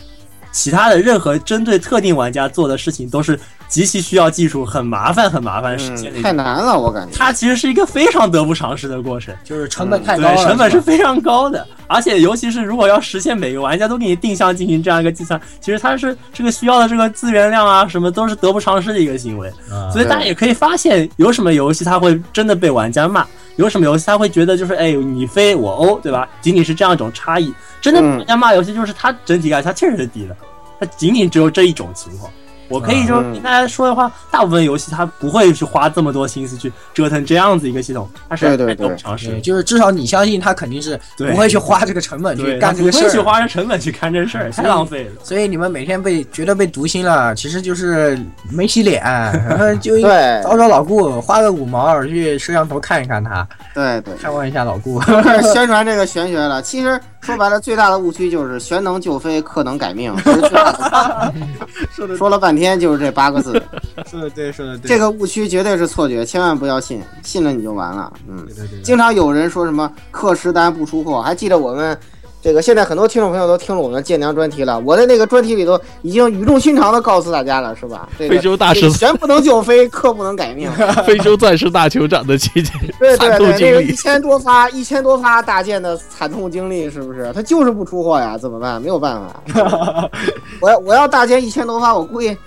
[0.56, 3.38] 其他的任何针对特定玩家做的事情，都是
[3.68, 6.24] 极其需要技术、很麻烦、很麻烦实现的嗯，一种。
[6.24, 7.14] 太难了，我感觉。
[7.14, 9.36] 它其实是一个非常得不偿失的过程。
[9.44, 19.50] 就是成本太高对，了，成本是非常高的，而且尤其是如果要实现每个玩家都给你定向进行这样一个计算，其实它是这个需要的这个资源量啊，什么都是得不偿失的一个行为。
[19.70, 23.26] 啊所以大家也可以发现，有什么游戏它会真的被玩家骂，
[23.58, 26.26] 有什么游戏他会觉得就是哎你非我欧，对吧？
[26.40, 27.54] 仅仅是这样一种差异。
[27.86, 30.36] 真的被嗯玩家骂游戏就是它整体概率它确实是低的，
[30.80, 32.32] 它仅仅只有这一种情况。
[32.68, 39.40] 我可以就嗯跟大家说的话，大部分游戏它不会去花这么多心思去折腾这样子一个系统，它是太对对对得不偿失，。
[39.40, 43.20] 就是至少你相信它肯定是不会去花这个成本去，干这个事儿不会去。
[43.20, 45.12] 花这成本去干这事儿，太浪费了。
[45.22, 48.20] 所以你们每天被觉得被读心了，其实就是
[48.52, 49.04] 没洗脸，
[49.48, 55.00] 然后就对找找老顾，花个五毛去摄像头看一看他，对对，看望一下老顾。
[55.54, 56.60] 宣传这个玄学了。
[56.64, 60.16] 其实说白了，最大的误区就是玄能救飞，克能改命。
[61.92, 63.52] 说的说了半天就是这八个字，
[64.10, 64.88] 说的对，说的对。
[64.88, 68.14] 这个误区绝对是错觉，千万不要信，信了你就完了。
[68.30, 71.98] 嗯，对对对经常有人说什么克实单不出货，还记得我们。
[72.46, 78.08] 这个现在很多听众朋友都听了我们的剑娘专题了，我在那个专题里头已经语重心长的告诉大家了，是吧？
[78.20, 80.72] 这个非洲大师这个玄不能救飞，克不能改命。
[81.08, 83.96] 非洲钻石大酋长的奇迹对对对，那经历个一。
[83.96, 87.32] 千多发一千多发大剑的惨痛经历，是不是？
[87.34, 88.80] 他就是不出货呀，怎么办？
[88.80, 90.08] 没有办法。
[90.62, 92.38] 我要我要大剑一千多发，我估计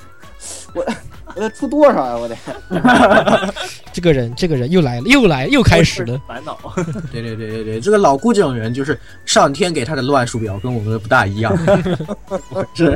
[0.75, 0.85] 我
[1.35, 2.16] 我得出多少呀？
[2.16, 2.35] 我得。
[3.93, 6.21] 这个人，这个人又来了，又来，又开始了。
[6.27, 6.59] 烦恼。
[7.12, 11.57] 对对对对对，这个老顾这种人，就是上天给他的乱数表跟我们的不大一样，
[12.75, 12.95] 是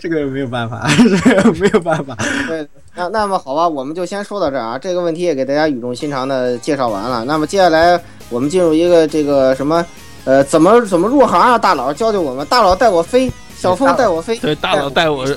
[0.00, 0.88] 这个没有办法，
[1.24, 2.16] 这个没有办法。
[2.46, 4.78] 对，那那么好吧，我们就先说到这儿啊。
[4.78, 7.24] 这个问题也给大家语重心长的介绍完了。
[7.24, 8.00] 那么接下来
[8.30, 9.84] 我们进入一个这个什么，
[10.24, 11.58] 呃，怎么怎么入行啊？
[11.58, 14.36] 大佬教教我们，大佬带我飞，小峰带我飞。
[14.38, 15.36] 对，大佬带我，嗯，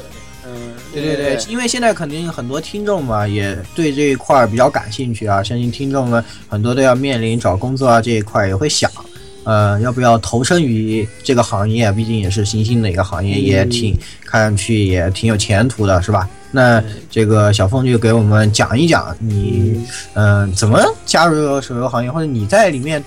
[0.93, 5.41] 对对对，因为现在肯定很多听众嘛，也对这一块儿比较感兴趣啊。
[5.41, 8.89] 相信听众们很多都要面临找工作啊这一块儿，也会想，
[9.43, 11.91] 呃，要不要投身于这个行业？
[11.91, 16.27] 毕竟也是新兴的一个行业，也挺看上去也挺有前途的，是吧？
[16.53, 19.85] 那这个小凤就给我们讲一讲你，
[20.15, 23.01] 嗯、怎么加入手游行业，或者你在里面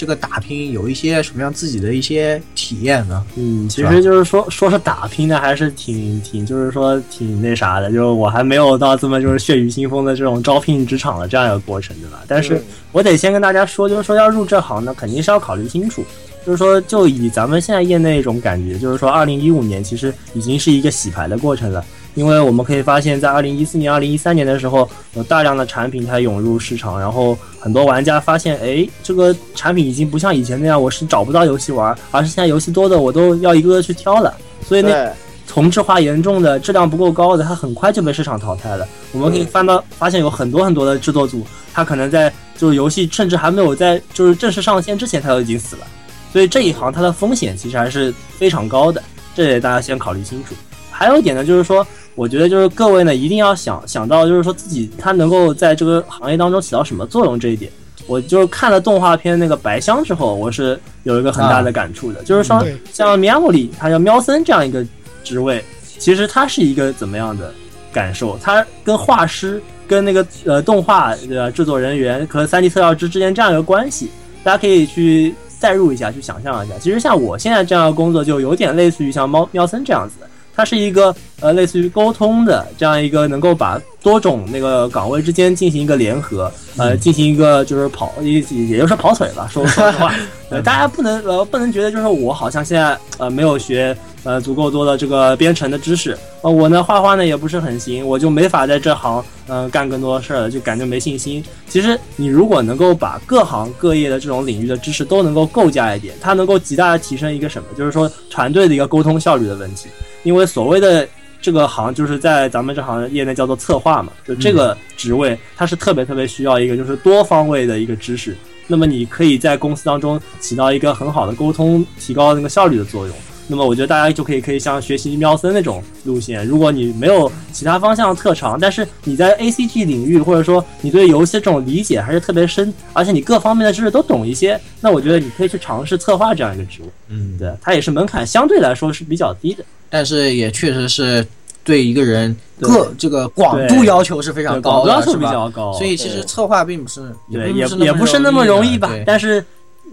[0.00, 3.22] 这个打拼有一些什么样自己的一些体验呢？
[3.36, 12.22] 嗯，其实就是说说是打拼的，还是挺挺就是说挺那啥的，就是我还没有到这么就是血雨腥风的这种招聘职场的这样一个过程，对吧？
[12.26, 16.02] 但是我得先跟大家说，就是说要入这行呢，肯定是要考虑清楚。
[16.46, 21.84] 就是说，就以咱们现在业内一种感觉，就是说，二零一五年其实已经是一个洗牌的过程了。
[22.20, 34.34] 因为我们可以发现，在二零一四年、二零一三年的时候，有大量的产品它涌入市场，然后很多玩家发现，哎，这个产品已经不像以前那样，我是找不到游戏玩，而是现在游戏多的我都要一个个去挑了。
[34.68, 35.12] 所以那对，
[35.48, 38.86] 同质化严重的、质量不够高的，它很快就被市场淘汰了。
[39.12, 45.86] 我们可以翻到发现有很多很多的制作组，它可能在就是游戏甚至还没有在就是正式上线之前，它就已经死了。
[46.30, 49.02] 所以这一行它的风险其实还是非常高的，
[49.34, 50.54] 这得大家先考虑清楚。
[51.00, 57.72] 还有一点呢，就是说，我觉得就是各位呢一定要想想到，就是说自己他能够在这个行业当中起到什么作用这一点。
[58.06, 64.84] 我就是看了动画片那个白箱之后，我是有一个很大的感触的，就是说对像喵姆里，他叫喵森这样一个
[65.24, 65.64] 职位，
[65.98, 67.50] 其实他是一个怎么样的
[67.90, 68.36] 感受？
[68.42, 74.10] 他跟画师、跟那个呃动画的制作人员和三 D 特效师之间这样一个关系，
[74.44, 76.74] 大家可以去代入一下，去想象一下。
[76.78, 80.28] 其实像我现在这样的工作，就有点类似于像猫喵森这样子的。
[80.60, 90.14] 它是一个呃类似于沟通的这样一个能够把多种那个岗位之间进行一个联合，呃，进行一个就是跑也也就是跑腿吧，说 说实话，
[90.50, 101.44] 呃，大家不能呃不能觉得就是我好像现在呃没有学呃足够多的这个编程的知识，呃我呢画画呢也不是很行，我就没法在这行嗯、呃干更多的事儿了，就感觉没信心。
[101.68, 109.88] 其实你如果能够把各行各业的这种领域的知识都能够构架一点，它能够极大的提升一个什么，就是说团队的一个沟通效率的问题。
[110.22, 111.06] 因为所谓的
[111.40, 118.36] 这个行，就是在咱们这行业内叫做策划嘛，就这个职位，它是特别特别需要一个就是多方位的一个知识。
[118.66, 123.16] 那么你可以在公司当中起到一个很好的沟通、提高那个效率的作用。
[123.48, 136.90] 那么我觉得大家就可以可以像学习喵森那种路线，如果你没有其他方向的特长，但是你在 A C G 领域或者说你对游戏这种理解还是特别深，而且你各方面的知识都懂一些，那我觉得你可以去尝试策划这样一个职务。
[137.08, 139.64] 嗯，对，它也是门槛相对来说是比较低的。
[139.90, 141.26] 但是也确实是
[141.62, 148.90] 对一个人个这个广度要求是非常高的，广度要求比是吧较高，所以其实策划并不是也不是也也不是那么容易吧。
[149.04, 149.44] 但是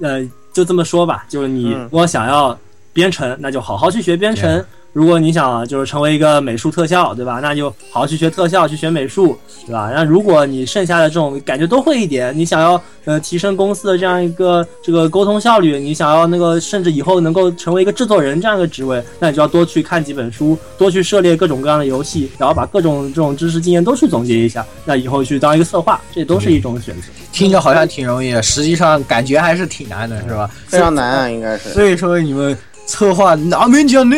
[0.02, 0.24] 呃，
[0.54, 1.84] 就这么说吧，就是你嗯。
[1.84, 2.58] 如果想要
[2.94, 4.66] 编程，那就好好去学编程对。
[4.98, 7.40] 如果你想就是成为一个美术特效，对吧？
[7.40, 9.38] 那就好好去学特效，去学美术，
[9.68, 9.92] 对吧？
[9.94, 27.04] 那如果你剩下的这种感觉都会一点，你想要呃提升公司的这样一个这个沟通效率，你想要那个甚至以后能够成为一个制作人这样一个职位，那你就要多去看几本书，多去涉猎各种各样的游戏，然后把各种这种知识经验都去总结一下，那以后去当一个策划，这都是一种选择。
[27.32, 30.50] 听着好像挺容易的，实际上感觉还是挺难的，是吧？
[30.66, 31.70] 非常难啊，应该是。
[31.70, 32.58] 所以说你们
[32.88, 34.16] 策划哪门讲那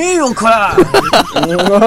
[1.57, 1.79] 么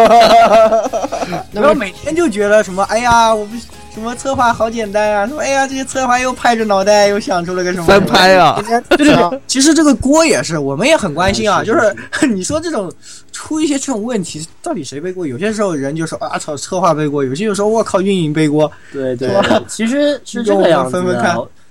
[1.52, 3.60] 不要每天就觉得什么，哎呀，我们
[3.94, 8.96] 什么策划好简单啊，说哎呀，这些策划又拍着脑袋又想出了个什么翻拍啊，对。
[8.96, 11.62] 对对，其实这个锅也是，我们也很关心啊。
[11.62, 11.94] 就是
[12.26, 12.90] 你说这种
[13.30, 15.26] 出一些这种问题，到底谁背锅？
[15.26, 18.70] 有些时候人就说啊操，策划背锅；有些就说我靠，运营背锅。
[18.92, 21.16] 对对对，其实是这个 样分分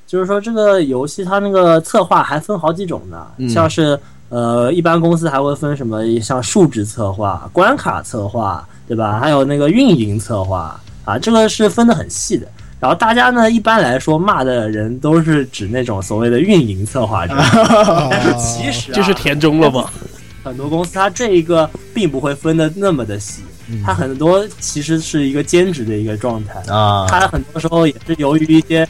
[0.07, 3.49] 就是说这个游戏它那个策划还分好几种呢，嗯。
[3.49, 3.99] 像是
[4.31, 9.19] 呃一般公司还会分什么像数值策划、关卡策划，对吧？
[9.19, 12.47] 还有那个运营策划啊，这个是分得很细的。
[12.79, 17.35] 然后大家呢，一般来说骂的人都是指那种所谓的运营策划者，
[18.09, 19.87] 但是其实、啊、这是田中了吗？
[20.43, 26.59] 很多公司它这一个并不会分的那么的细，嗯它很多其实是一个兼职的一个状态。
[26.73, 28.87] 啊它很多时候也是由于一些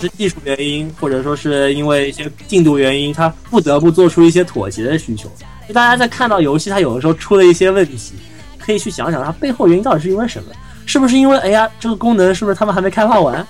[0.00, 5.30] 是技术原因，或者说是因为一些进度原因，他不得不做出一些妥协的需求。
[5.68, 8.14] 就大家在看到游戏它有的时候出了一些问题，
[8.58, 10.50] 可以去想想它背后原因到底是因为什么？
[10.86, 13.46] 是不是因为哎呀这个功能是不是他们还没开发完，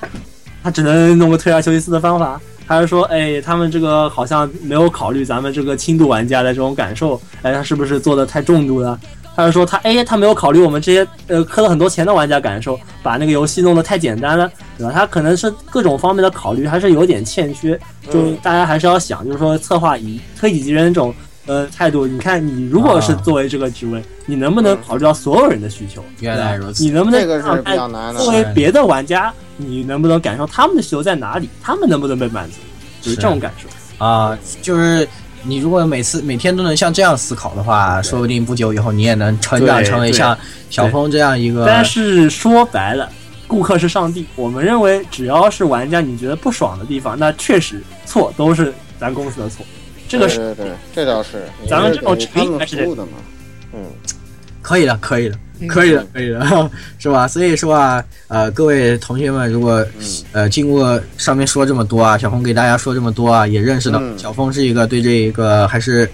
[0.62, 2.41] 他只能弄个退而求其次的方法？
[2.66, 8.99] 还是说，哎，他们这个好像没有考虑咱们这个轻度玩家的这种感受，哎，他是不是做的太重度了？
[9.35, 14.93] 还是说他哎，他没有考虑我们这些呃磕了很多钱的玩家感受，把那个游戏弄得太简单了，对吧？
[14.95, 17.78] 他可能是各种方面的考虑还是有点欠缺，
[18.11, 21.14] 就大家还是要想，就是说策划以推己及人这种
[21.47, 26.03] 呃态度，你看你如果是啊作为这个职位，你能不能考虑到所有人的需求？
[26.20, 31.49] 原来如此你能不能这个是让比较难的作为别的玩家，你能不能感受他们的需求在哪里？
[31.61, 32.57] 他们能不能被满足？
[33.01, 33.68] 就是是这种感受。
[34.05, 35.07] 啊，就是
[35.47, 40.36] 你如果每次每天都能像这样思考的话，说不定不久以后你也能成长成为像
[40.70, 41.66] 小峰这样一个。
[41.66, 43.09] 但是说白了，
[43.47, 44.26] 顾客是上帝。
[44.36, 49.64] 我们认为，只要是玩家你觉得不爽的地方，那确实错都是咱公司的错，
[50.09, 51.45] 这个是对对对，这倒是。
[51.68, 53.12] 咱们这种给他们应该是的嘛。
[53.74, 53.84] 嗯，
[54.62, 57.28] 可以的，可以的，嗯可以的，可以的， 是吧？
[57.28, 59.84] 所以说啊，呃，各位同学们，如果
[60.32, 64.18] 呃经过上面说这么多啊，小峰给大家说这么多啊，也认识到嗯。
[64.18, 66.09] 小峰是一个对这一个还是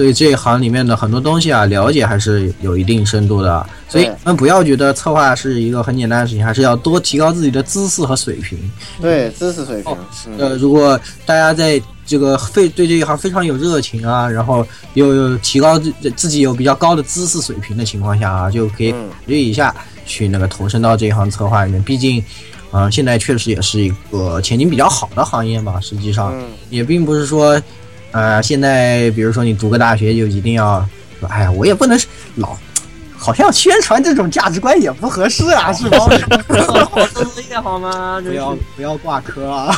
[0.00, 8.58] 对这一行里面的很多东西啊了解还是有一定深度的啊，所以对你们不要觉得策划是一个很简单的事情，还是要多提高自己的姿势和水平。
[8.98, 9.92] 对，知识水平。
[10.38, 19.74] 呃，嗯，如果大家在这个非对这一行非常有热情啊，然后又有提高自自己有比较高的知识水平的情况下啊，就可以考嗯虑一下
[20.06, 21.82] 去那个投身到这一行策划里面。
[21.82, 22.24] 毕竟，
[22.70, 25.78] 呃，现在确实也是一个前景比较好的行业嘛。
[25.78, 27.60] 实际上，嗯，也并不是说，
[28.12, 30.84] 呃，现在比如说你读个大学就一定要
[31.20, 31.98] 说，哎呀，我也不能
[32.36, 32.56] 老。
[33.22, 35.98] 好像宣传这种价值观也不合适啊， 是吧？
[35.98, 38.18] 好作业好吗？
[38.24, 39.76] 不要不要挂科啊！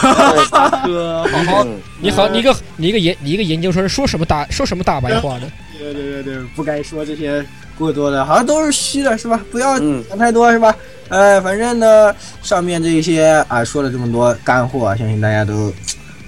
[0.86, 5.50] 哥，好好嗯你好，你一个你一个研你一个研究生说什么大说什么大白话呢？
[5.76, 7.44] 对对对对，不该说这些
[7.76, 9.40] 过多的，好像都是虚的，是吧？
[9.50, 10.72] 不要嗯想太多，是吧？
[11.08, 15.74] 呃，反正呢，上面这些啊说了这么多干货啊，相信大家都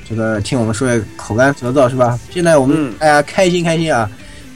[0.08, 2.18] 这个听我们说的口干舌燥，是吧？
[2.30, 4.10] 现在我们嗯大家开心开心啊！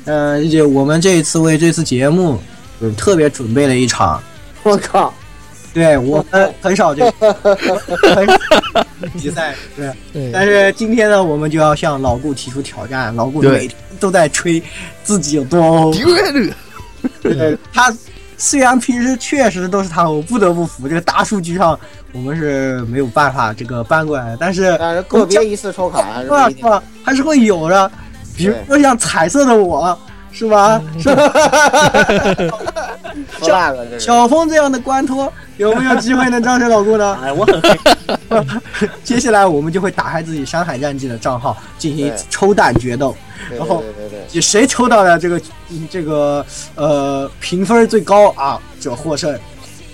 [0.04, 2.38] 嗯、就我们这一次为这次节目，
[2.80, 4.22] 就特别准备了一场，
[4.62, 5.12] 我靠，
[5.74, 8.36] 对我们很少这个很 少
[9.12, 9.92] 比赛，对。
[10.12, 13.14] 对，但是今天呢，我们就要向老顾提出挑战。
[13.14, 14.62] 老顾每天都在吹
[15.02, 15.94] 自己有多欧，
[17.20, 17.94] 对他
[18.38, 21.78] 虽然平时确实都是他，我不得不服，这个大数据上
[22.12, 24.78] 我们是没有办法这个搬过来，但是
[25.08, 26.58] 个别一次抽卡还是不一定。
[26.58, 27.90] 是吧，还是会有的。
[28.36, 29.98] 比如说像彩色的我，
[30.38, 30.80] 是吧？
[30.98, 31.08] 是
[33.50, 33.98] 吧是。
[33.98, 37.18] 小峰这样的官托，有没有机会能战胜老顾呢？
[37.22, 37.76] 哎，我很黑，
[39.02, 43.16] 接下来我们就会打开自己《山海战记》的账号，进行抽蛋决斗。
[43.56, 43.82] 然后
[44.40, 46.44] 谁抽到的这个嗯这个
[46.76, 49.36] 呃评分最高啊者获胜。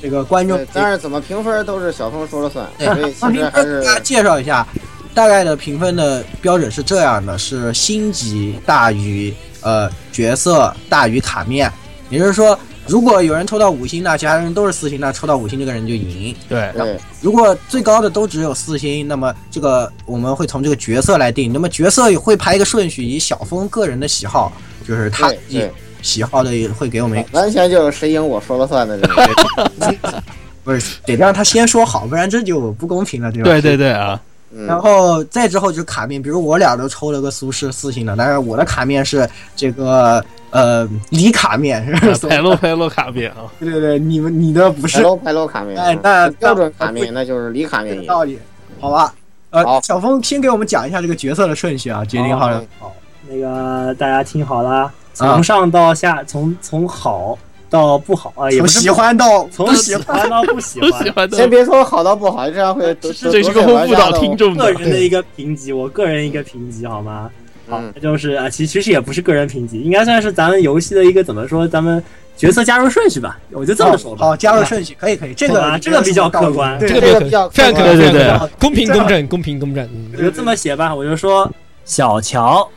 [0.02, 4.66] 这个观众对，但是怎么评分都是小峰说了算，对所以其实还是给大家介绍一下，
[5.14, 9.32] 大概的评分的标准是这样的：是星级大于
[9.64, 11.72] 呃角色大于卡面，
[12.10, 12.56] 也就是说，
[12.86, 16.32] 如果有人抽到五星，那其他人都是四星，那抽到五星这个人就赢。
[16.48, 21.52] 对，对如果最高的都只有四星，那么这个我们会从这个角色来定。
[21.52, 24.52] 那么角色也会排一个顺序，以小峰个人的喜好，
[24.86, 30.22] 就是他自己对对喜好的也会给我们完全就是谁赢我说了算的这种。
[30.62, 33.50] 不是得让他先说好，不然这就不公平了，对吧？
[33.50, 34.18] 对对对啊，
[34.54, 34.66] 嗯。
[34.66, 42.28] 然后再之后就是卡面，比如我俩都抽了个苏轼四星的，但是我的卡面是这个呃李卡面，是吧？
[42.28, 48.38] 排洛排路卡面啊，对对对，你们你的不是排洛排洛卡面，哎那标准卡面那就是李卡面道理，
[48.80, 49.12] 好吧？
[49.50, 52.60] 呃，小峰先给我们讲一下这个角色的顺序啊，决定好了。
[52.80, 52.92] 好，
[53.28, 57.38] 那个大家听好了，从上到下，从从好
[57.74, 61.50] 到不好啊，也不喜欢到从喜喜欢到不喜欢，先。
[61.50, 64.36] 别说好到不好，这样会得这是个会误导听。
[64.36, 67.28] 众的，个人的一个评级，我个人一个评级好吗？
[67.68, 72.02] 好嗯，那就是啊，其其实也不是个人评级，应该算是咱们游戏的一个怎么说，咱们
[72.36, 74.26] 角色加入顺序吧，我就这么说吧。
[74.26, 79.84] 好，加入顺序可以可以，这个啊这个比较客观这个比较可这个比较非常可能，对对对公平公正，公平公正。
[79.86, 81.50] 嗯我就这么写吧，我就说
[81.84, 82.68] 小乔、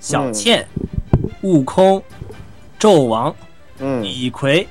[0.00, 0.66] 小倩、
[1.42, 2.00] 悟空、
[2.78, 3.34] 纣王、
[3.78, 4.66] 嗯李逵、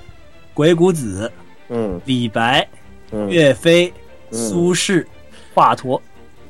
[0.54, 1.32] 鬼谷子、
[1.70, 2.68] 嗯李白、
[3.12, 3.92] 嗯，岳飞、
[4.32, 5.06] 嗯苏轼、
[5.54, 6.00] 华佗。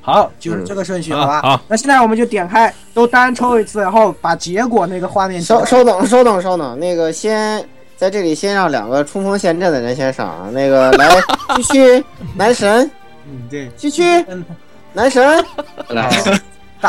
[0.02, 1.42] 好，就是这个顺序，好吧？
[1.42, 11.10] 好，那现在我们就点开，都单抽一次，然后把结果那个画面稍稍等稍等稍等，那个先在这里先让两个冲锋陷阵的人先上啊，那个来
[11.56, 12.04] 继续
[12.36, 12.90] 男神
[13.28, 14.46] 嗯，对，继续嗯，
[14.94, 15.44] 男神，
[15.90, 16.08] 来，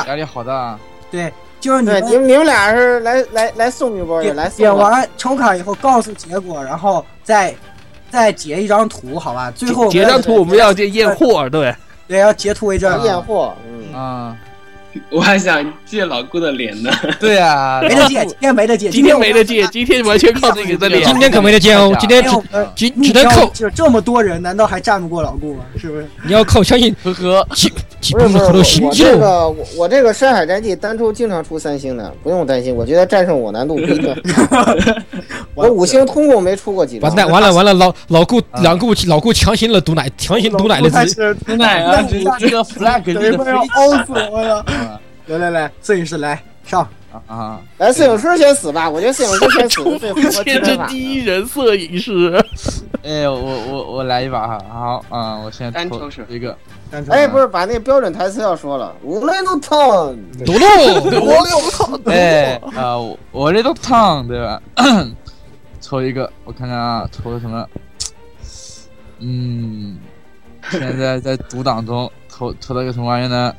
[0.06, 0.80] 压力好大啊。
[1.10, 7.54] 对，就是你，们你们你们俩是来来来送一波的，来送点吧完抽卡以后告诉结果，然后再
[8.10, 9.50] 再截一张图，好吧？
[9.50, 11.74] 最后截张图我们要去验货，对，
[12.06, 14.36] 对要截图为证，验货，嗯，啊，
[15.10, 16.90] 我还想借老顾的脸呢。
[17.20, 21.04] 对啊，没得借，今天没得借，今天没得借，今天完全靠自己的脸。
[21.04, 22.22] 今天可没得借哦，今天
[22.74, 25.64] 只只只能靠，就这么多人，难道还战不过老顾吗？
[25.78, 26.06] 是不是？
[26.24, 34.14] 你要靠，相信呵呵，几几不是不是，我行我这个我我这个山海战记单抽经常出三星的，不用担心，我觉得战胜我难度不一定。
[35.54, 40.94] 我五星通共没出过几张完，蛋，完了完了，老老顾老顾老顾强行了毒奶，强行毒奶了自己。
[40.96, 44.64] 开始真的啊，这这个 flag 等一立的非要凹死我了。
[45.26, 46.88] 啊来来来，摄影师来上，
[47.26, 47.60] 啊！
[47.78, 50.88] 来，摄影师先死吧，我觉得摄影师先死是最符合见证基本法的。
[50.88, 52.44] 第一人摄影师，
[53.02, 56.56] 哎，我我我来一把哈，好啊，我先抽单抽是一个，
[57.10, 60.14] 哎，不是，把那标准台词要说了，我六套
[62.06, 64.62] 哎啊，我我这都烫对吧？
[65.80, 67.66] 抽一个，我看看啊，抽的什么？
[69.18, 69.98] 嗯，
[70.70, 73.54] 现在在读档中， 抽抽到一个什么玩意呢？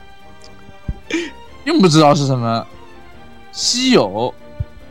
[1.67, 2.65] 并不知道是什么，
[3.51, 4.33] 稀有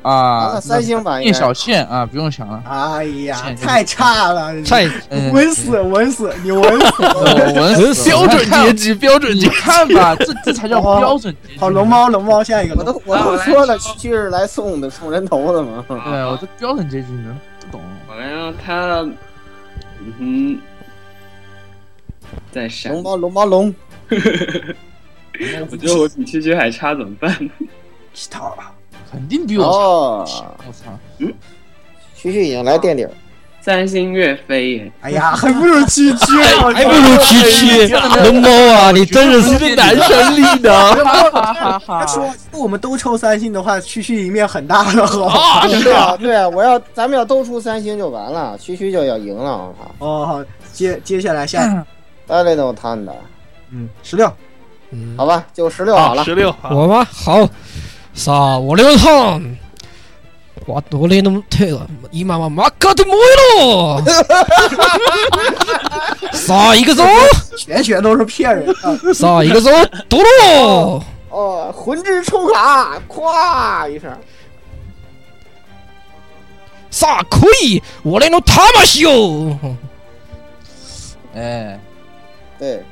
[0.02, 7.02] 啊三星版应聂小倩啊，不用想了，哎呀，太差了，太嗯稳死稳死，你稳死。
[7.56, 9.54] 稳死标准阶级，标准你阶级。
[9.54, 11.34] 看吧， 这这才叫标准。
[11.58, 15.82] 好，龙猫龙猫，下一个龙我都我都说了，区区是来送的送人头的嘛。
[15.88, 15.96] 对，
[16.26, 17.80] 我这标准阶级你们不懂。
[18.06, 19.00] 我来让他，
[19.98, 20.60] 嗯哼，
[22.52, 23.02] 再闪龙。
[23.02, 23.74] 猫龙猫龙，
[25.70, 27.34] 我觉得我比区区还差，怎么办？
[28.12, 28.52] 其他
[29.10, 30.44] 肯定比我哦，差。
[30.66, 30.98] 我操！
[31.18, 31.32] 嗯
[32.14, 33.10] 区区已经来垫底儿。
[33.60, 36.70] 三星岳飞耶，哎呀，还不如区区啊！
[36.72, 38.92] 还不如区区龙猫啊！
[38.92, 40.72] 你真是是男生力的
[41.32, 42.06] 哈哈哈！
[42.06, 45.24] 说我们都抽三星的话，区区赢面很大的好。
[45.24, 45.66] 啊！
[45.66, 50.06] 对啊，对啊，我要咱们要都出三星就完了，区区就要赢了，我靠！
[50.06, 51.86] 哦，好，接接下来下一个，
[52.28, 53.12] 大家都摊的，
[53.72, 54.32] 嗯，十六，嗯
[55.17, 56.23] 好吧，就十六好了。
[56.23, 57.05] 十六，我吗？
[57.05, 57.49] 好，
[58.13, 59.57] さあ俺のターン。
[60.67, 64.03] 我俺の手が今は真っ赤で燃えろ。
[66.33, 67.03] さあ行くぞ。
[67.65, 69.13] 全全都是骗人的。
[69.13, 69.71] さあ行くぞ。
[70.07, 74.17] ドロ哦，魂之抽卡，咵一声，ー。
[76.91, 77.81] さあ来い。
[78.05, 79.57] 俺の魂を。
[81.33, 81.79] 哎，
[82.59, 82.83] 对，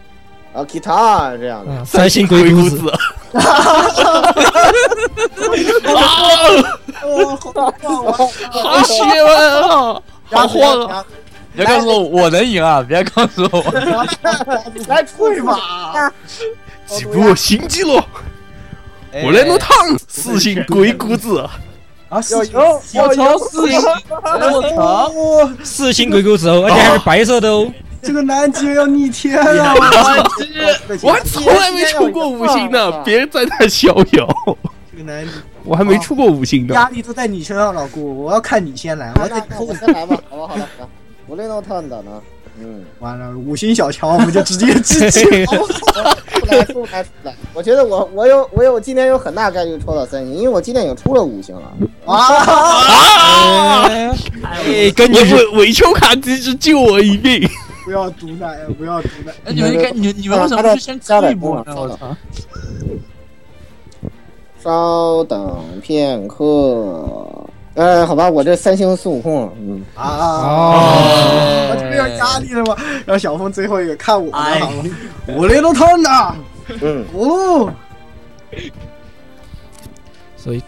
[0.55, 1.73] 然后 guitar 这样的。
[1.73, 2.79] 嗯 三星鬼谷子。
[2.79, 2.93] 子，
[7.03, 7.37] 哦，
[8.13, 8.27] 好！
[8.63, 10.01] 好血啊！
[10.31, 11.05] 好慌啊！
[11.55, 12.85] 不要告诉我我能赢啊！
[12.87, 13.63] 别告诉我，
[14.89, 16.13] 来退吧！
[16.87, 18.01] 几步新纪录，
[19.25, 19.75] 我来弄烫
[20.09, 21.41] 四星鬼谷子，
[22.09, 23.15] 啊，要赢，我！
[23.15, 23.81] 操四星！
[24.11, 25.13] 我操！
[25.13, 27.71] 哦，四星 鬼谷子哦，而且还是白色的哦。
[28.05, 29.75] 这个南极要逆天了！
[31.03, 34.29] 我还从来没出过五星呢，别人在那逍遥，
[34.93, 35.31] 这个南极
[35.65, 36.75] 我还没出过五星呢。
[36.75, 40.89] 压力都在你身上，老顾，我要看你先来，我得那那我先来吧，好吧，好了，好了，
[41.27, 42.11] 我雷诺特的呢？
[42.61, 45.57] 嗯，完了，五星小乔我们就直接直接 出
[46.47, 47.35] 来出来出来！
[47.53, 51.63] 我觉得我我有我有今天有很大概率抽到三星，因为我今天已经出了五星了。
[52.07, 53.89] 啊！
[53.89, 57.49] 哎，根据我伪伪球卡机制救我一命。
[57.85, 59.33] 不要毒奶，不要毒奶！
[59.45, 61.75] 哎，你们应该你你们为什么不去先吃一波呢？
[61.77, 62.17] 我操！
[64.63, 67.05] 稍等片刻。
[67.75, 70.07] 呃，好吧，我这三星孙悟空，嗯，啊！
[70.07, 72.77] 哦我这个要压力了吗？
[73.05, 74.85] 让小峰最后一个看我的哎好了，
[75.37, 76.35] 我雷都烫的，
[76.81, 77.73] 嗯，哦，
[80.37, 80.63] 所以，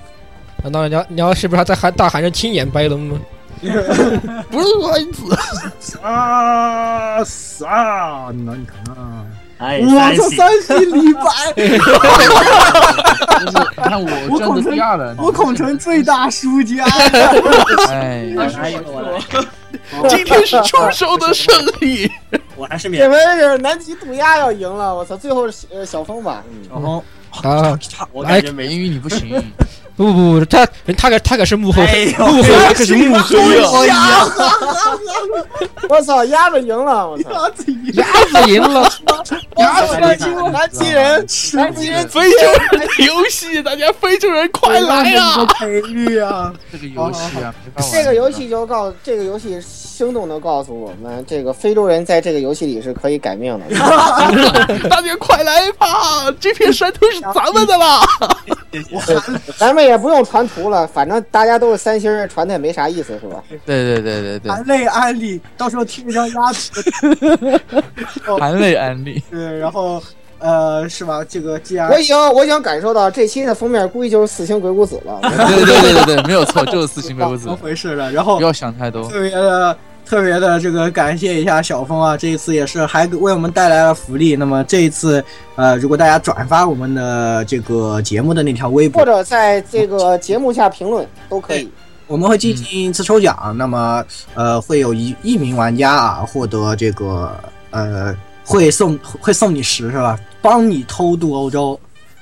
[0.65, 3.21] 难道你要你要是不是还在喊大喊着青眼白龙吗？
[4.51, 8.31] 不是孩子，啊啥？
[8.45, 9.25] 那你看啊，
[9.59, 11.23] 哎，我操，三星李白，
[11.57, 16.85] 就是你看我占的第二了，我孔成最大输家。
[17.89, 18.27] 哎，
[20.09, 22.11] 今天是出手的胜利。
[22.57, 23.03] 我还是免。
[23.03, 25.17] 这回是南极渡鸦要赢了，我操！
[25.17, 27.03] 最后是呃小峰吧，嗯，小峰，
[27.43, 27.79] 啊，
[28.13, 29.43] 我感觉美语你不行，
[29.97, 30.67] 不不不，他
[30.97, 34.29] 他可他可是幕后哎幕后，他可是幕后呀，
[35.89, 37.31] 我操，鸭子赢了，我操！
[37.31, 38.05] 鸭子赢，鸭
[38.43, 38.89] 子赢了，
[39.57, 39.95] 鸭子
[40.29, 42.39] 赢，南极人，南极人非洲
[42.73, 45.47] 人的游戏，大家非洲人快来啊！
[45.59, 46.53] 赔率啊！
[46.71, 47.55] 这个游戏啊。
[47.91, 53.65] 这个游戏就告这个游戏生动的告诉我们，这个非洲人在这个游戏里是可以改命的。
[54.91, 58.03] 大家快来吧，这片山头是咱们的啦！
[59.57, 63.43] 咱们也不用传图了，反正大家都是三星儿，传的也没啥意思，是吧？
[63.65, 66.83] 对对对对对，含泪安利，到时候听一张鸭子。
[68.39, 69.23] 含泪安利。
[69.31, 70.03] 对，然后
[70.39, 71.25] 呃，是吧？
[71.29, 75.19] 这个既然我已经我已经感受到这期的封面估计就是四星鬼谷子了。
[75.23, 78.13] 对对对对对，没有错，就是四星鬼谷子怎么，回事了？
[78.13, 79.09] 然后不要想太多。
[79.09, 79.77] 特别的
[80.07, 84.37] 特别的这个感谢一下小峰啊，这一次也是还为我们带来了福利。
[84.37, 85.23] 那么这一次
[85.57, 91.69] 呃，如果大家转发我们的这个节目的那条微博或，者在这个节目下评论都可以。
[92.07, 94.05] 我们会进行一次抽奖，那么
[94.35, 97.37] 呃会有一一名玩家啊获得这个
[97.71, 100.17] 呃会送会送你十是吧？
[100.41, 101.79] 帮你偷渡欧洲，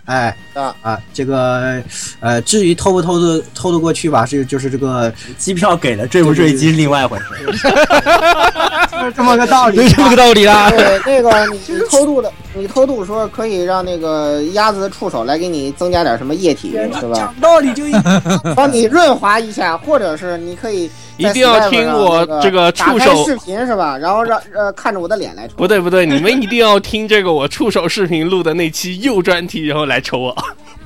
[0.07, 1.83] 哎啊啊，这个
[2.21, 7.25] 呃，至于偷不偷的偷得过去吧，是就是这个 机票给了，坠不坠机是另外一回事。
[8.93, 9.77] 就是这么个道理。
[9.89, 10.71] 就这么个道理啦。
[10.71, 17.15] 对，那个你你偷渡的，你偷渡说可以让那个鸭子的触手来给你增加点什么液体，是吧？
[17.15, 18.03] 讲道理就应
[18.55, 23.99] 帮你润滑一下，或者是你可以一定要听我这个触手视频是吧？
[23.99, 25.55] 然后让呃看着我的脸来抽。
[25.57, 30.37] 不对不对，你们一定要听这个我触手视频录的那期右专题，然后来抽我。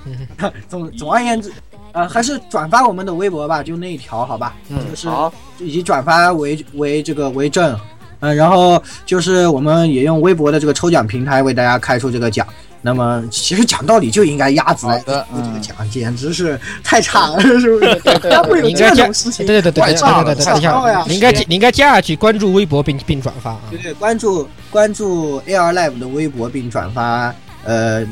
[0.69, 1.53] 总总而言之，
[1.93, 4.55] 呃，还是转发我们的微博吧，就那一条，好吧？
[4.71, 7.79] 嗯就是好，以转发为为这个为证，
[8.21, 12.47] 嗯，然后就是我们也用微博的这个抽奖平台为大家开出这个奖。
[12.81, 15.27] 那么其实讲道理就应该鸭子来这个
[15.61, 17.95] 奖，简直是太差了， 是不是？
[18.31, 19.45] 他会有这种事情？
[19.45, 21.05] 对对对对对对对，差！
[21.09, 23.61] 你应该你应该加下去关注微博并并转发啊。
[23.69, 27.35] 对对，关注关注 AR Live 的微博并转发，
[27.65, 28.07] 呃，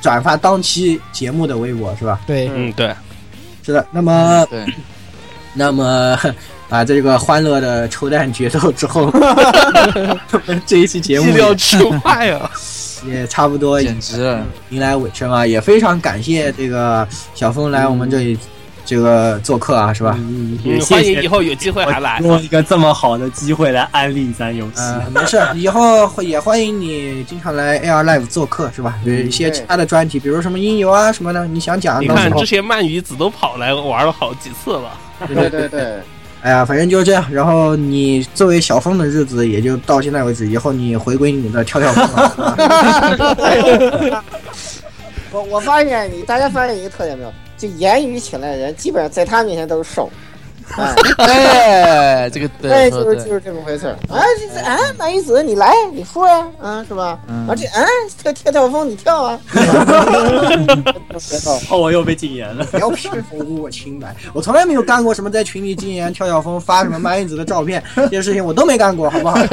[0.00, 2.18] 转发当期节目的微博是吧？
[2.26, 2.94] 对，嗯对，
[3.62, 3.86] 是的。
[3.90, 4.46] 那么，
[5.52, 6.18] 那么。
[6.68, 9.12] 啊，在这个欢乐的抽蛋决斗之后，
[10.66, 12.50] 这一期节目气料出卖啊！
[13.06, 18.38] 也差不多简直了，迎来尾声啊，也非常感谢这个小峰来我们这里
[18.84, 20.16] 这个做客啊，是吧？
[20.18, 22.40] 嗯，嗯也谢谢欢迎以后有机会还来用。
[22.42, 24.80] 一个这么好的机会来安利咱游戏。
[24.80, 28.98] 呃，没事，以后也欢迎你经常来 AR Live 做客，是吧？
[29.04, 34.90] 有一些其他的专题，比如什么音游啊什么的，你想讲，你看之前鳗鱼子都跑来玩了好几次了。
[35.28, 35.98] 对对对，
[36.46, 37.26] 哎呀，反正就是这样。
[37.28, 42.54] 然后你作为小峰的日子也就到现在为止，以后你回归你的跳跳风了。
[45.32, 47.32] 我我发现你大家发现一个特点没有？
[47.58, 50.08] 就言语请来的人，基本上在他面前都是瘦。
[50.76, 54.20] 哎，哎，这个哎，对，说得对，就是就是这么回事儿啊！
[54.38, 57.18] 这这啊，马一子，你来，你说呀，啊，是吧？
[57.28, 57.86] 嗯啊，这啊，
[58.22, 59.40] 跳跳跳风，你跳啊！
[61.70, 62.64] 哦，我又被禁言了。
[62.66, 69.36] 不要偏袒我清白，我从来没有干过什么在群里禁言跳跳风、发什么蛮子的照片，这些事情我都没干过，好不好？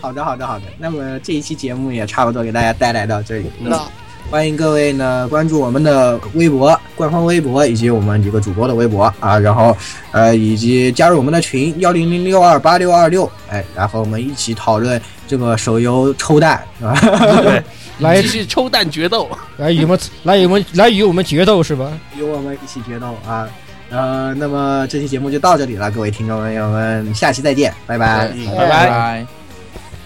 [0.00, 0.64] 好的，好的，好的。
[0.78, 3.50] 那么这一期节目也差不多给大家带来到这里。
[3.58, 3.80] 那
[4.30, 9.76] 欢迎各位呢关注我们的微博、官方微博以及我们几个主播的微博啊，然后
[10.10, 16.94] 呃以及加入我们的群幺零零六二八六二六，哎，然后我们一起讨论这个手游抽蛋，是吧？
[17.42, 17.62] 对，
[18.00, 19.28] 来继续抽蛋决斗。
[19.56, 21.92] 来与我们来与我们来与我们决斗是吧？
[22.18, 23.48] 与我们一起决斗啊！
[23.90, 28.32] 呃，那么这期节目就到这里了，各位听众朋友们，下期再见，拜拜。
[28.34, 28.88] 嗯，哎拜拜。
[28.88, 29.26] 拜。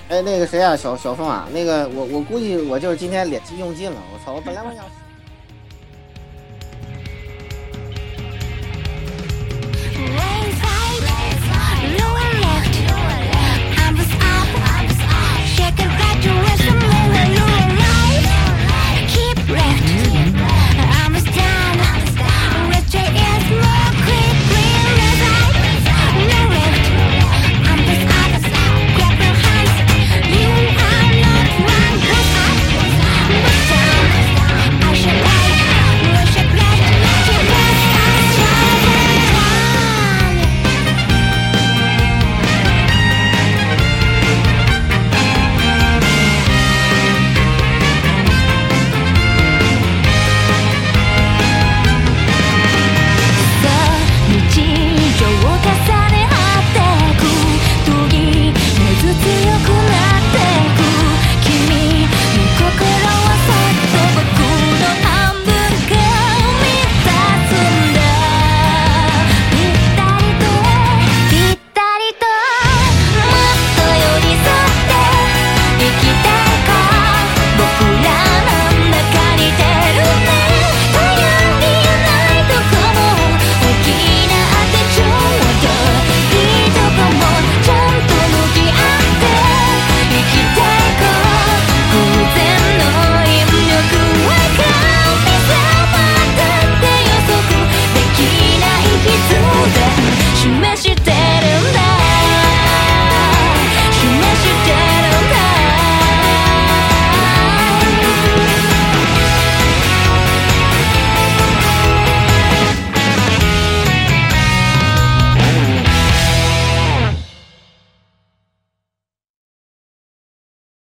[0.08, 4.82] 哎，那个谁啊，小小凤啊，那个我我估计我就是今天脸气用尽了，我操，我本来我想。